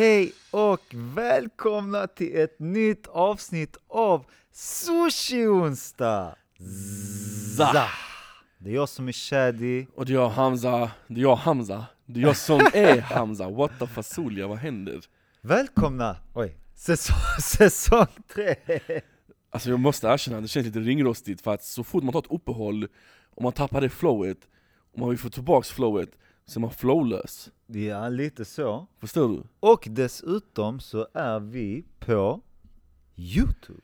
Hej 0.00 0.32
och 0.50 0.80
välkomna 0.92 2.06
till 2.06 2.36
ett 2.36 2.58
nytt 2.58 3.06
avsnitt 3.06 3.76
av 3.88 4.24
Sushi 4.52 5.46
onsdag! 5.46 6.36
Za. 7.56 7.86
Det 8.58 8.70
är 8.70 8.74
jag 8.74 8.88
som 8.88 9.08
är 9.08 9.12
Shadi. 9.12 9.86
Och 9.94 10.06
det 10.06 10.12
är 10.12 10.14
jag 10.14 10.28
Hamza, 10.28 10.90
det 11.06 11.20
är 11.20 11.22
jag 11.22 11.36
Hamza, 11.36 11.86
det 12.06 12.20
är 12.20 12.24
jag 12.24 12.36
som 12.36 12.60
är 12.72 13.00
Hamza, 13.14 13.50
what 13.50 13.70
the 13.78 13.86
fasolia, 13.86 14.46
vad 14.46 14.58
händer? 14.58 15.00
Välkomna! 15.40 16.16
Oj, 16.34 16.56
säsong, 16.74 17.16
säsong 17.42 18.06
tre! 18.34 18.54
Alltså 19.50 19.70
jag 19.70 19.80
måste 19.80 20.06
erkänna, 20.06 20.40
det 20.40 20.48
känns 20.48 20.66
lite 20.66 20.80
ringrostigt 20.80 21.40
för 21.40 21.54
att 21.54 21.64
så 21.64 21.84
fort 21.84 22.02
man 22.02 22.12
tar 22.12 22.20
ett 22.20 22.32
uppehåll 22.32 22.88
och 23.34 23.42
man 23.42 23.52
tappar 23.52 23.80
det 23.80 23.90
flowet, 23.90 24.38
och 24.92 24.98
man 24.98 25.08
vill 25.08 25.18
få 25.18 25.30
tillbaks 25.30 25.70
flowet, 25.70 26.10
så 26.46 26.58
är 26.58 26.60
man 26.60 26.70
flowlös. 26.70 27.50
Ja, 27.66 28.08
lite 28.08 28.44
så. 28.44 28.86
Förstår 28.98 29.28
du? 29.28 29.42
Och 29.60 29.86
dessutom 29.90 30.80
så 30.80 31.06
är 31.14 31.40
vi 31.40 31.84
på 31.98 32.40
Youtube. 33.16 33.80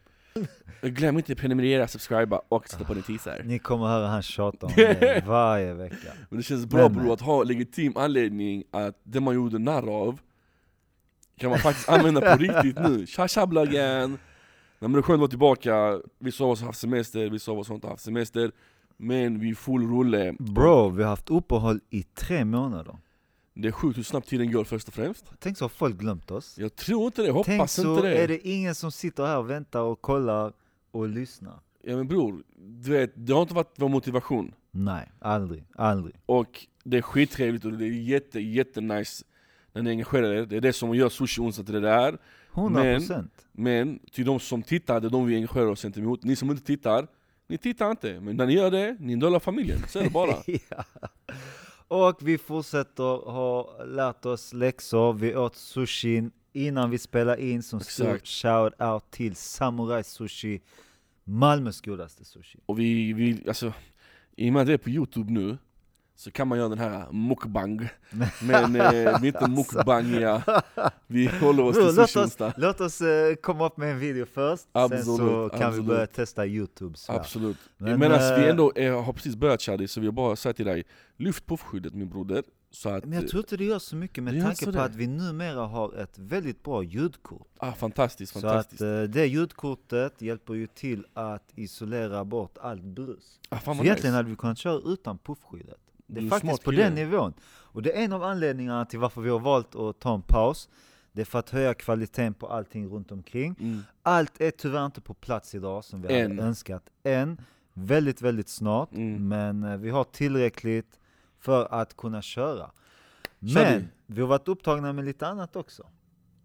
Glöm 0.83 1.17
inte 1.17 1.33
att 1.33 1.39
prenumerera, 1.39 1.89
subscriba 1.89 2.41
och 2.49 2.69
sätta 2.69 2.85
på 2.85 2.95
notiser. 2.95 3.43
Ni 3.45 3.59
kommer 3.59 3.87
höra 3.87 4.07
han 4.07 4.23
tjata 4.23 4.67
om 4.67 4.73
det 4.77 5.25
varje 5.27 5.75
vecka. 5.75 6.13
Men 6.29 6.37
det 6.37 6.43
känns 6.43 6.67
bra 6.67 6.89
bror 6.89 7.13
att 7.13 7.21
ha 7.21 7.43
legitim 7.43 7.97
anledning 7.97 8.65
att 8.71 9.01
det 9.03 9.21
man 9.21 9.35
gjorde 9.35 9.59
narr 9.59 9.89
av 9.89 10.19
kan 11.39 11.51
man 11.51 11.59
faktiskt 11.59 11.89
använda 11.89 12.21
på 12.21 12.43
riktigt 12.43 12.79
nu. 12.79 13.07
Tja 13.07 13.29
tja 13.29 13.47
bloggen! 13.47 14.11
Nej 14.11 14.89
men 14.89 14.93
det 14.93 14.99
är 14.99 15.03
skönt 15.03 15.15
att 15.15 15.21
vara 15.21 15.29
tillbaka, 15.29 16.01
vissa 16.19 16.45
av 16.45 16.51
oss 16.51 16.61
har 16.61 16.67
haft 16.67 16.79
semester, 16.79 17.31
vissa 17.31 17.53
av 17.53 17.59
oss 17.59 17.69
har 17.69 17.75
inte 17.75 17.89
haft 17.89 18.03
semester 18.03 18.53
Men 18.97 19.39
vi 19.39 19.51
är 19.51 19.55
full 19.55 19.91
rulle 19.91 20.35
Bro, 20.39 20.89
vi 20.89 21.03
har 21.03 21.11
haft 21.11 21.31
uppehåll 21.31 21.81
i 21.91 22.03
tre 22.03 22.45
månader. 22.45 22.97
Det 23.55 23.69
är 23.69 23.73
sjukt 23.73 23.99
hur 23.99 24.03
snabbt 24.03 24.29
tiden 24.29 24.53
går 24.53 24.65
först 24.65 24.89
och 24.89 24.95
främst 24.95 25.25
Tänk 25.39 25.59
så 25.59 25.65
har 25.65 25.69
folk 25.69 25.97
glömt 25.97 26.31
oss. 26.31 26.59
Jag 26.59 26.77
tror 26.77 27.07
inte 27.07 27.23
det, 27.23 27.31
hoppas 27.31 27.47
Tänk 27.47 27.71
så 27.71 27.97
inte 27.97 28.09
det. 28.09 28.19
är 28.19 28.29
det 28.29 28.49
ingen 28.49 28.75
som 28.75 28.93
sitter 28.93 29.27
här 29.27 29.39
och 29.39 29.51
väntar 29.51 29.81
och 29.81 30.01
kollar 30.01 30.53
och 30.91 31.09
lyssnar. 31.09 31.61
Ja 31.83 31.97
men 31.97 32.09
bror, 32.09 32.43
du 32.57 32.91
vet, 32.91 33.13
det 33.15 33.33
har 33.33 33.43
inte 33.43 33.55
varit 33.55 33.75
vår 33.77 33.89
motivation 33.89 34.55
Nej, 34.71 35.13
aldrig, 35.19 35.65
aldrig. 35.75 36.15
Och 36.27 36.67
det 36.85 36.97
är 36.97 37.03
skittrevligt 37.03 37.65
och 37.65 37.73
det 37.73 37.85
är 37.85 37.91
jätte, 37.91 38.41
jätte 38.41 38.81
nice 38.81 39.25
när 39.73 39.83
ni 39.83 39.91
engagerar 39.91 40.33
er 40.33 40.47
Det 40.47 40.57
är 40.57 40.61
det 40.61 40.73
som 40.73 40.95
gör 40.95 41.09
sushi 41.09 41.41
onsdag 41.41 41.65
till 41.65 41.75
det 41.75 41.81
där 41.81 42.19
100 42.55 42.83
procent. 42.83 43.47
Men 43.53 43.99
till 44.13 44.25
de 44.25 44.41
som 44.41 44.63
tittar, 44.63 45.01
det 45.01 45.07
är 45.07 45.11
de 45.11 45.27
vi 45.27 45.35
engagerar 45.35 45.67
oss 45.67 45.83
gentemot. 45.83 46.25
Ni 46.25 46.37
som 46.37 46.51
inte 46.51 46.63
tittar, 46.63 47.07
ni 47.47 47.59
tittar 47.59 47.91
inte. 47.91 48.21
Men 48.21 48.37
när 48.37 48.47
ni 48.47 48.53
gör 48.53 48.71
det, 48.71 48.97
ni 49.01 49.25
av 49.25 49.41
familjen. 49.41 49.79
Så 49.89 49.99
är 49.99 50.03
det 50.05 50.11
bara. 50.11 50.37
ja. 50.69 50.85
Och 51.89 52.19
vi 52.29 52.39
fortsätter 52.39 53.31
ha 53.31 53.85
lärt 53.85 54.27
oss 54.27 54.53
läxor, 54.53 55.13
vi 55.13 55.37
åt 55.37 55.57
sushin 55.57 56.31
innan 56.53 56.91
vi 56.91 56.99
spelar 56.99 57.37
in 57.41 57.63
som 57.63 57.81
stor 57.81 58.15
Exakt. 58.15 58.29
shout 58.29 58.81
out 58.81 59.11
till 59.11 59.37
Samurai 59.37 60.05
Sushi, 60.05 60.61
Malmös 61.25 61.81
godaste 61.81 62.25
sushi. 62.25 62.59
Och 62.67 62.79
vi, 62.79 63.13
vi 63.13 63.45
alltså, 63.49 63.73
i 64.37 64.49
och 64.49 64.53
med 64.53 64.61
att 64.61 64.67
det 64.67 64.73
är 64.73 64.79
på 64.79 64.91
youtube 64.91 65.33
nu, 65.33 65.59
så 66.17 66.31
kan 66.31 66.49
man 66.49 66.59
göra 66.59 66.69
den 66.69 66.79
här 66.79 67.13
mukbang. 67.13 67.89
Men 68.43 68.77
eh, 68.77 68.91
vi 69.21 69.29
är 69.29 69.35
inte 69.35 69.49
mukbangiga. 69.51 70.43
Vi 71.07 71.27
håller 71.27 71.63
oss 71.63 71.77
till 71.77 71.85
låt 71.97 72.17
oss, 72.17 72.39
låt 72.57 72.81
oss 72.81 73.01
eh, 73.01 73.35
komma 73.35 73.67
upp 73.67 73.77
med 73.77 73.91
en 73.93 73.99
video 73.99 74.27
först, 74.27 74.63
sen 74.63 75.05
så 75.05 75.13
Absolut, 75.13 75.51
kan 75.51 75.59
vi 75.61 75.65
absolut. 75.65 75.87
börja 75.87 76.07
testa 76.07 76.47
youtube. 76.47 76.97
Så. 76.97 77.13
Absolut. 77.13 77.57
Men, 77.79 78.01
Medan 78.01 78.19
vi 78.19 78.45
eh, 78.45 78.51
ändå 78.51 78.73
är, 78.77 78.91
har 78.93 79.13
precis 79.13 79.37
börjat 79.37 79.63
Shadi, 79.63 79.89
så 79.89 80.01
vill 80.01 80.05
jag 80.07 80.15
bara 80.15 80.37
säga 80.37 80.53
till 80.53 80.67
dig, 80.67 80.85
lyft 81.17 81.47
puffskyddet 81.47 81.95
min 81.95 82.09
broder. 82.09 82.45
Så 82.71 82.89
att, 82.89 83.05
Men 83.05 83.13
jag 83.21 83.29
tror 83.29 83.41
inte 83.41 83.57
det 83.57 83.65
gör 83.65 83.79
så 83.79 83.97
mycket 83.97 84.25
med 84.25 84.43
tanke 84.43 84.57
så 84.57 84.65
på 84.65 84.71
det. 84.71 84.83
att 84.83 84.95
vi 84.95 85.07
numera 85.07 85.61
har 85.67 85.95
ett 85.99 86.19
väldigt 86.19 86.63
bra 86.63 86.83
ljudkort. 86.83 87.49
ah, 87.59 87.73
fantastiskt, 87.73 88.33
Så 88.33 88.41
fantastiskt. 88.41 88.83
att 88.83 88.87
eh, 88.89 89.03
det 89.03 89.27
ljudkortet 89.27 90.23
hjälper 90.23 90.55
ju 90.55 90.67
till 90.67 91.07
att 91.15 91.45
isolera 91.55 92.25
bort 92.25 92.59
allt 92.61 92.83
brus. 92.83 93.41
ah, 93.49 93.59
Så 93.65 93.71
egentligen 93.71 93.95
nice. 93.95 94.09
hade 94.11 94.29
vi 94.31 94.37
kunnat 94.37 94.59
köra 94.59 94.81
utan 94.93 95.19
puffskyddet. 95.19 95.79
Det 96.07 96.21
är 96.21 96.23
Du 96.23 96.29
faktiskt 96.29 96.65
på 96.65 96.71
den 96.71 96.95
nivån. 96.95 97.35
Och 97.45 97.83
det 97.83 97.93
är 97.99 98.05
en 98.05 98.13
av 98.13 98.23
anledningarna 98.23 98.85
till 98.85 98.99
varför 98.99 99.21
vi 99.21 99.31
har 99.31 99.39
valt 99.39 99.75
att 99.77 100.01
ta 100.01 100.15
en 100.15 100.23
paus. 100.23 100.69
Det 101.13 101.21
är 101.21 101.25
för 101.25 101.39
att 101.39 101.51
höja 101.51 101.75
kvaliteten 101.75 102.35
på 102.35 102.47
allting 102.47 102.89
runt 102.89 103.13
omkring. 103.13 103.57
Mm. 103.61 103.83
Allt 104.03 104.41
är 104.41 104.51
tyvärr 104.51 104.87
inte 104.87 105.01
på 105.01 105.15
plats 105.15 105.55
idag 105.55 105.85
som 105.85 106.03
vi 106.03 106.15
Än. 106.21 106.31
hade 106.31 106.49
önskat 106.49 106.83
än. 107.03 107.41
Väldigt, 107.73 108.23
väldigt 108.23 108.49
snart. 108.49 108.93
Mm. 108.93 109.29
Men 109.29 109.63
eh, 109.73 109.77
vi 109.79 109.91
har 109.91 110.05
tillräckligt 110.05 111.01
för 111.39 111.75
att 111.75 111.97
kunna 111.97 112.23
köra. 112.23 112.71
Kör 113.41 113.65
Men 113.65 113.81
vi. 113.81 113.87
vi 114.07 114.21
har 114.21 114.29
varit 114.29 114.49
upptagna 114.49 114.93
med 114.93 115.05
lite 115.05 115.27
annat 115.27 115.57
också. 115.57 115.87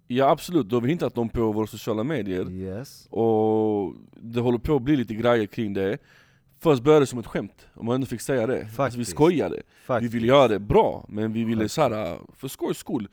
Ja 0.07 0.29
absolut, 0.29 0.69
då 0.69 0.75
har 0.75 0.81
vi 0.81 0.89
hintat 0.89 1.15
dem 1.15 1.29
på 1.29 1.51
våra 1.51 1.67
sociala 1.67 2.03
medier. 2.03 2.49
Yes. 2.51 3.07
Och 3.09 3.93
det 4.21 4.39
håller 4.41 4.57
på 4.57 4.75
att 4.75 4.81
bli 4.81 4.95
lite 4.95 5.13
grejer 5.13 5.45
kring 5.45 5.73
det 5.73 5.97
Först 6.63 6.83
började 6.83 7.03
det 7.03 7.07
som 7.07 7.19
ett 7.19 7.27
skämt, 7.27 7.67
om 7.73 7.85
man 7.85 7.95
ändå 7.95 8.07
fick 8.07 8.21
säga 8.21 8.47
det. 8.47 8.67
Alltså 8.77 8.99
vi 8.99 9.05
skojade. 9.05 9.61
Faktiskt. 9.85 10.13
Vi 10.13 10.19
ville 10.19 10.27
göra 10.27 10.47
det 10.47 10.59
bra, 10.59 11.05
men 11.09 11.33
vi 11.33 11.43
ville 11.43 11.69
såhär, 11.69 12.19
för 12.35 12.47
skojs 12.47 12.77
skull. 12.77 13.07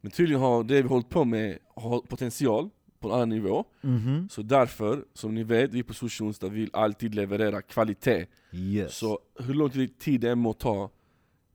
Men 0.00 0.10
tydligen 0.10 0.40
har 0.40 0.64
det 0.64 0.82
vi 0.82 0.88
hållit 0.88 1.08
på 1.08 1.24
med 1.24 1.58
har 1.74 2.00
potential 2.00 2.70
på 3.00 3.08
en 3.08 3.14
annan 3.14 3.28
nivå. 3.28 3.64
Mhm. 3.80 4.28
Så 4.30 4.42
därför, 4.42 5.04
som 5.12 5.34
ni 5.34 5.42
vet, 5.42 5.72
vi 5.72 5.82
på 5.82 5.94
Sushi 5.94 6.24
Onsdag 6.24 6.48
vill 6.48 6.70
alltid 6.72 7.14
leverera 7.14 7.62
kvalitet. 7.62 8.26
Yes. 8.52 8.96
Så 8.96 9.18
hur 9.38 9.54
lång 9.54 9.70
tid 9.98 10.20
det 10.20 10.30
än 10.30 10.38
må 10.38 10.52
ta, 10.52 10.90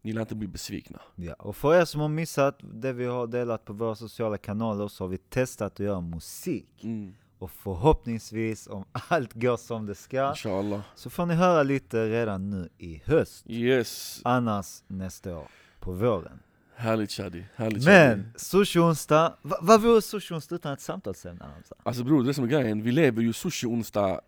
ni 0.01 0.13
lär 0.13 0.21
inte 0.21 0.35
bli 0.35 0.47
besvikna. 0.47 1.01
Ja, 1.15 1.33
och 1.33 1.55
för 1.55 1.75
er 1.75 1.85
som 1.85 2.01
har 2.01 2.09
missat 2.09 2.59
det 2.73 2.93
vi 2.93 3.05
har 3.05 3.27
delat 3.27 3.65
på 3.65 3.73
våra 3.73 3.95
sociala 3.95 4.37
kanaler 4.37 4.87
så 4.87 5.03
har 5.03 5.09
vi 5.09 5.17
testat 5.17 5.73
att 5.73 5.79
göra 5.79 6.01
musik. 6.01 6.83
Mm. 6.83 7.13
Och 7.41 7.51
förhoppningsvis, 7.51 8.67
om 8.67 8.85
allt 9.07 9.33
går 9.33 9.57
som 9.57 9.85
det 9.85 9.95
ska, 9.95 10.29
Inshallah. 10.29 10.81
så 10.95 11.09
får 11.09 11.25
ni 11.25 11.33
höra 11.33 11.63
lite 11.63 12.09
redan 12.09 12.49
nu 12.49 12.69
i 12.77 13.01
höst. 13.05 13.43
Yes, 13.49 14.21
Annars 14.23 14.83
nästa 14.87 15.37
år, 15.37 15.47
på 15.79 15.91
våren. 15.91 16.39
härligt 16.75 17.11
Shadi. 17.11 17.45
Härligt. 17.55 17.85
Men, 17.85 18.33
sushi-onsdag, 18.37 19.33
va, 19.41 19.57
vad 19.61 19.81
vore 19.81 19.99
sushi-onsdag 20.01 20.55
utan 20.55 20.73
ett 20.73 20.81
samtalsämne 20.81 21.45
alltså? 21.57 21.75
Alltså 21.83 22.03
bror, 22.03 22.23
det 22.23 22.29
är 22.29 22.33
som 22.33 22.43
är 22.43 22.47
grejen, 22.47 22.83
vi 22.83 22.91
lever 22.91 23.21
ju 23.21 23.33
Sushi 23.33 23.67
Onsdag 23.67 24.21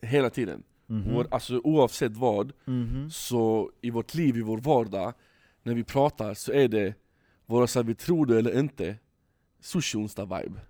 hela 0.00 0.30
tiden. 0.30 0.62
Mhm. 0.86 1.14
Vår, 1.14 1.26
alltså 1.30 1.58
oavsett 1.64 2.16
vad, 2.16 2.52
Mhm. 2.64 3.10
så 3.10 3.70
i 3.80 3.90
vårt 3.90 4.14
liv, 4.14 4.36
i 4.36 4.40
vår 4.42 4.58
vardag, 4.58 5.12
när 5.62 5.74
vi 5.74 5.84
pratar 5.84 6.34
så 6.34 6.52
är 6.52 6.68
det, 6.68 6.94
vare 7.46 7.66
sig 7.68 7.82
vi 7.84 7.94
tror 7.94 8.26
det 8.26 8.38
eller 8.38 8.58
inte, 8.58 8.96
Sushi 9.60 9.98
Onsdag-vibe. 9.98 10.60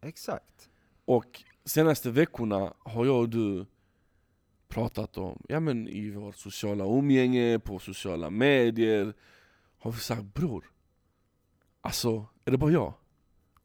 Exakt. 0.00 0.67
Och 1.08 1.42
senaste 1.64 2.10
veckorna 2.10 2.72
har 2.78 3.06
jag 3.06 3.20
och 3.20 3.28
du 3.28 3.66
pratat 4.68 5.18
om, 5.18 5.42
ja 5.48 5.60
men 5.60 5.88
i 5.88 6.10
vårt 6.10 6.36
sociala 6.36 6.84
umgänge, 6.84 7.58
på 7.58 7.78
sociala 7.78 8.30
medier, 8.30 9.14
har 9.78 9.92
vi 9.92 9.98
sagt 9.98 10.22
bror, 10.22 10.64
alltså 11.80 12.26
är 12.44 12.50
det 12.50 12.58
bara 12.58 12.70
jag? 12.70 12.94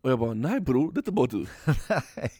Och 0.01 0.11
jag 0.11 0.19
bara, 0.19 0.33
nej 0.33 0.59
bror, 0.59 0.91
det 0.91 0.97
är 0.97 0.99
inte 0.99 1.11
bara 1.11 1.27
du. 1.27 1.45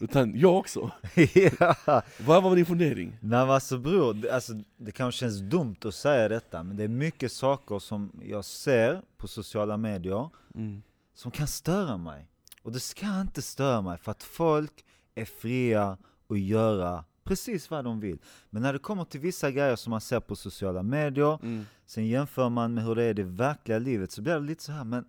Utan 0.00 0.38
jag 0.38 0.56
också. 0.58 0.90
ja. 1.58 2.02
Vad 2.26 2.42
var 2.42 2.56
din 2.56 2.66
fundering? 2.66 3.08
Nej 3.20 3.40
men 3.46 3.50
alltså 3.50 3.78
bror, 3.78 4.14
det, 4.14 4.34
alltså, 4.34 4.52
det 4.76 4.92
kanske 4.92 5.18
känns 5.18 5.40
dumt 5.40 5.76
att 5.84 5.94
säga 5.94 6.28
detta, 6.28 6.62
men 6.62 6.76
det 6.76 6.84
är 6.84 6.88
mycket 6.88 7.32
saker 7.32 7.78
som 7.78 8.20
jag 8.22 8.44
ser 8.44 9.02
på 9.16 9.28
sociala 9.28 9.76
medier 9.76 10.30
Mm. 10.54 10.82
som 11.14 11.30
kan 11.30 11.46
störa 11.46 11.96
mig. 11.96 12.28
Och 12.62 12.72
det 12.72 12.80
ska 12.80 13.20
inte 13.20 13.42
störa 13.42 13.82
mig, 13.82 13.98
för 13.98 14.10
att 14.10 14.22
folk 14.22 14.84
är 15.14 15.24
fria 15.24 15.98
att 16.28 16.38
göra 16.38 17.04
precis 17.24 17.70
vad 17.70 17.84
de 17.84 18.00
vill. 18.00 18.18
Men 18.50 18.62
när 18.62 18.72
det 18.72 18.78
kommer 18.78 19.04
till 19.04 19.20
vissa 19.20 19.50
grejer 19.50 19.76
som 19.76 19.90
man 19.90 20.00
ser 20.00 20.20
på 20.20 20.36
sociala 20.36 20.82
medier, 20.82 21.38
Mm. 21.42 21.66
sen 21.86 22.06
jämför 22.06 22.48
man 22.48 22.74
med 22.74 22.84
hur 22.84 22.94
det 22.94 23.02
är 23.04 23.10
i 23.10 23.12
det 23.12 23.22
verkliga 23.24 23.78
livet, 23.78 24.12
så 24.12 24.22
blir 24.22 24.34
det 24.34 24.40
lite 24.40 24.62
så 24.62 24.72
här, 24.72 24.84
men 24.84 25.04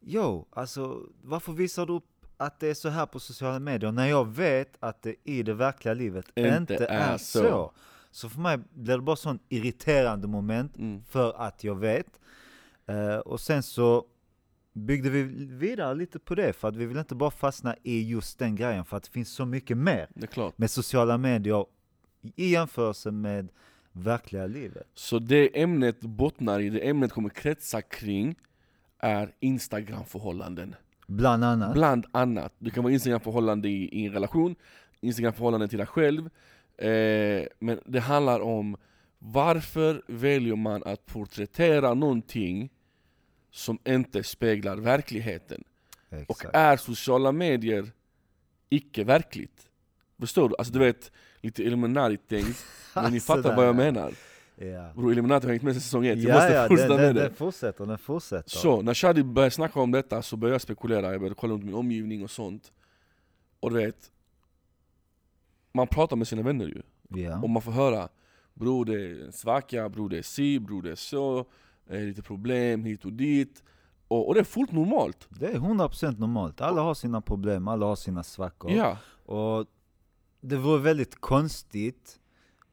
Jo, 0.00 0.46
alltså 0.50 1.02
varför 1.22 1.52
visar 1.52 1.86
du 1.86 1.92
upp 1.92 2.04
att 2.36 2.60
det 2.60 2.68
är 2.68 2.74
så 2.74 2.88
här 2.88 3.06
på 3.06 3.20
sociala 3.20 3.58
medier 3.58 3.92
när 3.92 4.06
jag 4.06 4.28
vet 4.28 4.76
att 4.80 5.02
det 5.02 5.14
i 5.24 5.42
det 5.42 5.54
verkliga 5.54 5.94
livet 5.94 6.26
Inte 6.34 6.56
inte, 6.56 6.86
är 6.86 7.18
så. 7.18 7.38
så. 7.38 7.72
så. 8.10 8.28
för 8.28 8.40
mig 8.40 8.58
blir 8.74 8.96
det 8.96 9.02
bara 9.02 9.16
sån 9.16 9.38
irriterande 9.48 10.26
moment 10.28 10.76
Mm. 10.76 11.02
för 11.04 11.32
att 11.32 11.64
jag 11.64 11.74
vet. 11.74 12.20
Eh, 12.86 13.16
och 13.16 13.40
sen 13.40 13.62
så 13.62 14.04
byggde 14.72 15.10
vi 15.10 15.22
vidare 15.46 15.94
lite 15.94 16.18
på 16.18 16.34
det, 16.34 16.52
för 16.52 16.68
att 16.68 16.76
vi 16.76 16.86
vill 16.86 16.96
inte 16.98 17.14
bara 17.14 17.30
fastna 17.30 17.76
i 17.82 18.08
just 18.08 18.38
den 18.38 18.56
grejen, 18.56 18.84
för 18.84 18.96
att 18.96 19.02
det 19.02 19.10
finns 19.10 19.32
så 19.32 19.46
mycket 19.46 19.76
mer 19.76 20.08
med 20.56 20.70
sociala 20.70 21.18
medier 21.18 21.66
i 22.36 22.50
jämförelse 22.50 23.10
med 23.10 23.48
verkliga 23.92 24.46
livet. 24.46 24.86
Så 24.94 25.18
det 25.18 25.62
ämnet 25.62 26.00
bottnar 26.00 26.60
i, 26.60 26.70
det 26.70 26.88
ämnet 26.88 27.12
kommer 27.12 27.28
kretsa 27.28 27.82
kring, 27.82 28.34
är 28.98 29.34
Instagram-förhållanden. 29.40 30.74
Bland 31.06 31.44
annat. 31.44 31.72
Bland 31.72 32.06
annat. 32.12 32.52
Du 32.58 32.70
kan 32.70 32.82
vara 32.82 32.92
Instagram-förhållande 32.92 33.68
i, 33.68 33.88
i 33.88 34.06
en 34.06 34.12
relation, 34.12 34.54
Instagram-förhållande 35.00 35.68
till 35.68 35.78
dig 35.78 35.86
själv. 35.86 36.30
Eh, 36.76 37.46
men 37.58 37.80
det 37.84 38.00
handlar 38.00 38.40
om 38.40 38.76
varför 39.18 40.02
väljer 40.06 40.56
man 40.56 40.82
att 40.82 41.06
porträttera 41.06 41.94
någonting 41.94 42.70
som 43.50 43.78
inte 43.84 44.22
speglar 44.22 44.76
verkligheten. 44.76 45.64
Och 46.10 46.16
Exakt. 46.18 46.56
är 46.56 46.76
sociala 46.76 47.32
medier 47.32 47.92
icke 48.68 49.04
verkligt? 49.04 49.68
Förstår 50.18 50.48
du? 50.48 50.54
Alltså 50.58 50.72
du 50.72 50.78
vet, 50.78 51.12
lite 51.40 51.62
Illuminati-tänkt, 51.62 52.64
men 52.94 53.12
ni 53.12 53.20
fattar 53.20 53.56
vad 53.56 53.64
jag 53.64 53.74
ja. 53.74 53.76
menar. 53.76 54.12
Ja, 54.56 54.92
Bro, 54.94 55.12
Illuminati 55.12 55.46
har 55.46 55.52
hängt 55.52 55.62
med 55.62 55.74
sedan 55.74 55.80
säsong 55.80 56.06
ett, 56.06 56.18
jag 56.18 56.30
ja, 56.30 56.34
måste 56.34 56.52
ja 56.52 56.68
fortsätta 56.68 56.88
den, 56.88 56.96
med 56.96 57.06
den, 57.06 57.14
det. 57.14 57.22
den 57.22 57.34
fortsätter, 57.34 57.86
den 57.86 57.98
fortsätter. 57.98 58.50
Så, 58.50 58.82
när 58.82 58.94
Shadi 58.94 59.22
började 59.22 59.50
snacka 59.50 59.80
om 59.80 59.90
detta 59.90 60.22
så 60.22 60.36
började 60.36 60.54
jag 60.54 60.60
spekulera, 60.60 61.12
jag 61.12 61.20
började 61.20 61.34
kolla 61.34 61.54
runt 61.54 61.64
min 61.64 61.74
omgivning 61.74 62.22
och 62.22 62.30
sånt. 62.30 62.72
Och 63.60 63.70
du 63.70 63.76
vet, 63.76 64.10
man 65.72 65.86
pratar 65.86 66.16
med 66.16 66.28
sina 66.28 66.42
vänner 66.42 66.66
ju. 66.66 66.82
Ja. 67.22 67.42
Och 67.42 67.50
man 67.50 67.62
får 67.62 67.72
höra 67.72 68.08
Bror 68.54 68.84
det 68.84 68.94
är 68.94 69.24
en 69.24 69.32
svacka, 69.32 69.88
bror 69.88 70.08
det 70.08 70.18
är 70.18 70.22
si, 70.22 70.58
bror 70.58 70.82
det 70.82 70.90
är 70.90 70.94
så, 70.94 71.44
eh, 71.86 72.00
lite 72.00 72.22
problem 72.22 72.84
hit 72.84 73.04
och 73.04 73.12
dit. 73.12 73.62
Och, 74.08 74.28
och 74.28 74.34
det 74.34 74.40
är 74.40 74.44
fullt 74.44 74.72
normalt. 74.72 75.26
Det 75.30 75.46
är 75.46 75.58
100% 75.58 76.18
normalt. 76.20 76.60
Alla 76.60 76.82
har 76.82 76.94
sina 76.94 77.20
problem, 77.20 77.68
alla 77.68 77.86
har 77.86 77.96
sina 77.96 78.22
svackor. 78.22 78.70
Ja, 78.70 78.98
Och 79.24 79.66
det 80.40 80.56
vore 80.56 80.78
väldigt 80.80 81.20
konstigt 81.20 82.20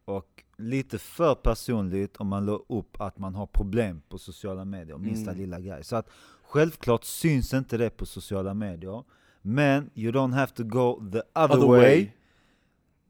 och 0.06 0.44
lite 0.57 0.98
för 0.98 1.36
personligt 1.36 2.18
om 2.18 2.27
man 2.27 2.45
la 2.45 2.59
upp 2.69 3.01
att 3.01 3.19
man 3.19 3.36
har 3.36 3.45
problem 3.45 4.01
på 4.09 4.18
sociala 4.18 4.65
medier, 4.65 4.98
minsta 4.98 5.31
Mm. 5.31 5.42
lilla 5.42 5.59
grej. 5.59 5.83
Så 5.83 5.95
att 5.95 6.09
självklart 6.44 7.04
syns 7.04 7.54
inte 7.54 7.77
det 7.77 7.89
på 7.89 8.06
sociala 8.06 8.54
medier, 8.54 9.04
men 9.42 9.89
you 9.95 10.12
don't 10.12 10.33
have 10.33 10.48
to 10.51 10.63
go 10.63 11.01
the 11.12 11.21
other, 11.39 11.57
other 11.57 11.68
way, 11.68 11.80
way. 11.80 12.09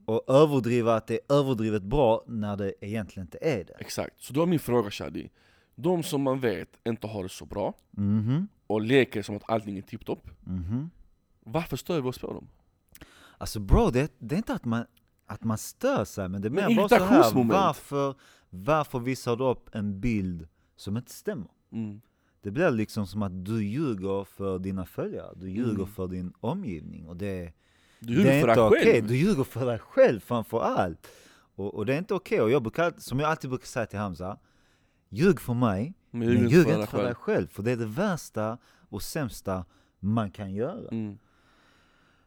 och 0.05 0.23
överdriva 0.27 0.95
att 0.95 1.07
det 1.07 1.13
är 1.13 1.35
överdrivet 1.35 1.83
bra 1.83 2.23
när 2.27 2.57
det 2.57 2.73
egentligen 2.85 3.27
inte 3.27 3.37
är 3.41 3.63
det. 3.63 3.73
Exakt. 3.79 4.21
Så 4.21 4.33
då 4.33 4.41
är 4.41 4.45
min 4.45 4.59
fråga 4.59 4.91
Shadi, 4.91 5.29
de 5.79 6.03
som 6.03 6.21
man 6.21 6.39
vet 6.39 6.69
inte 6.85 7.07
har 7.07 7.23
det 7.23 7.29
så 7.29 7.45
bra 7.45 7.73
Mhm, 7.91 8.47
och 8.67 8.81
leker 8.81 9.21
som 9.21 9.35
att 9.35 9.49
allting 9.49 9.77
är 9.77 9.81
tipptopp, 9.81 10.29
mhm. 10.43 10.89
varför 11.39 11.77
stör 11.77 12.01
vi 12.01 12.09
oss 12.09 12.17
på 12.19 12.33
dem? 12.33 12.47
Alltså 13.37 13.59
bro, 13.59 13.89
det, 13.89 14.11
det 14.19 14.35
är 14.35 14.37
inte 14.37 14.53
att 14.53 14.65
man, 14.65 14.85
att 15.25 15.43
man 15.43 15.57
stör 15.57 16.05
sig, 16.05 16.29
men 16.29 16.41
det 16.41 16.47
är 16.47 16.49
mer 16.51 16.75
bara 16.75 16.89
så 16.89 16.95
här, 16.95 17.43
varför, 17.43 18.15
varför 18.49 18.99
visar 18.99 19.35
du 19.35 19.43
upp 19.43 19.75
en 19.75 19.99
bild 19.99 20.47
som 20.75 20.97
inte 20.97 21.11
stämmer? 21.13 21.47
Mm. 21.71 22.01
Det 22.41 22.51
blir 22.51 22.71
liksom 22.71 23.07
som 23.07 23.21
att 23.21 23.45
du 23.45 23.63
ljuger 23.63 24.23
för 24.23 24.59
dina 24.59 24.85
följare, 24.85 25.33
du 25.35 25.49
ljuger 25.49 25.73
Mm. 25.73 25.87
för 25.87 26.07
din 26.07 26.33
omgivning 26.39 27.07
och 27.07 27.17
det, 27.17 27.53
Du 27.99 28.07
det 28.07 28.13
ljuger 28.13 28.31
är 28.31 28.41
för 28.41 28.49
inte 28.49 28.61
okej, 28.61 28.83
själv. 28.93 29.07
du 29.07 29.15
ljuger 29.17 29.43
för 29.43 29.65
dig 29.65 29.79
själv 29.79 30.19
framför 30.19 30.61
allt. 30.61 31.07
Och, 31.55 31.73
och 31.75 31.85
det 31.85 31.93
är 31.93 31.97
inte 31.97 32.13
okej, 32.13 32.41
och 32.41 32.51
jag 32.51 32.61
brukar, 32.63 32.93
som 32.97 33.19
jag 33.19 33.29
alltid 33.29 33.49
brukar 33.49 33.65
säga 33.65 33.85
till 33.85 33.99
Hamza, 33.99 34.37
ljug 35.09 35.39
för 35.41 35.53
mig, 35.53 35.93
Men 36.11 36.19
men 36.19 36.29
ljuger 36.29 36.47
ljug 36.49 36.63
för 36.65 36.69
inte 36.71 36.77
dig 36.77 36.87
för 36.87 37.03
dig 37.03 37.15
själv. 37.15 37.47
för 37.47 37.63
det 37.63 37.71
är 37.71 37.77
det 37.77 37.85
värsta 37.85 38.57
och 38.89 39.01
sämsta 39.01 39.65
man 39.99 40.31
kan 40.31 40.53
göra. 40.53 40.87
Mm. 40.91 41.17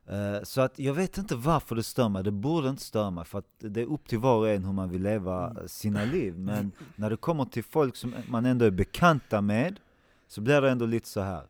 Eh, 0.06 0.42
Så 0.42 0.60
att 0.60 0.78
jag 0.78 0.94
vet 0.94 1.18
inte 1.18 1.36
varför 1.36 1.76
det 1.76 1.82
stör 1.82 2.08
mig, 2.08 2.24
det 2.24 2.30
borde 2.30 2.68
inte 2.68 2.82
störa 2.82 3.10
mig 3.10 3.24
för 3.24 3.38
att 3.38 3.46
det 3.58 3.80
är 3.80 3.86
upp 3.86 4.08
till 4.08 4.18
var 4.18 4.36
och 4.36 4.48
en 4.48 4.64
hur 4.64 4.72
man 4.72 4.90
vill 4.90 5.02
leva 5.02 5.50
Mm. 5.50 5.68
sina 5.68 6.04
liv. 6.04 6.38
Men 6.38 6.72
när 6.96 7.10
det 7.10 7.16
kommer 7.16 7.44
till 7.44 7.64
folk 7.64 7.96
som 7.96 8.14
man 8.28 8.46
ändå 8.46 8.64
är 8.64 8.70
bekanta 8.70 9.40
med, 9.40 9.80
så 10.28 10.40
blir 10.40 10.60
det 10.60 10.70
ändå 10.70 10.86
lite 10.86 11.08
så 11.08 11.20
här. 11.20 11.42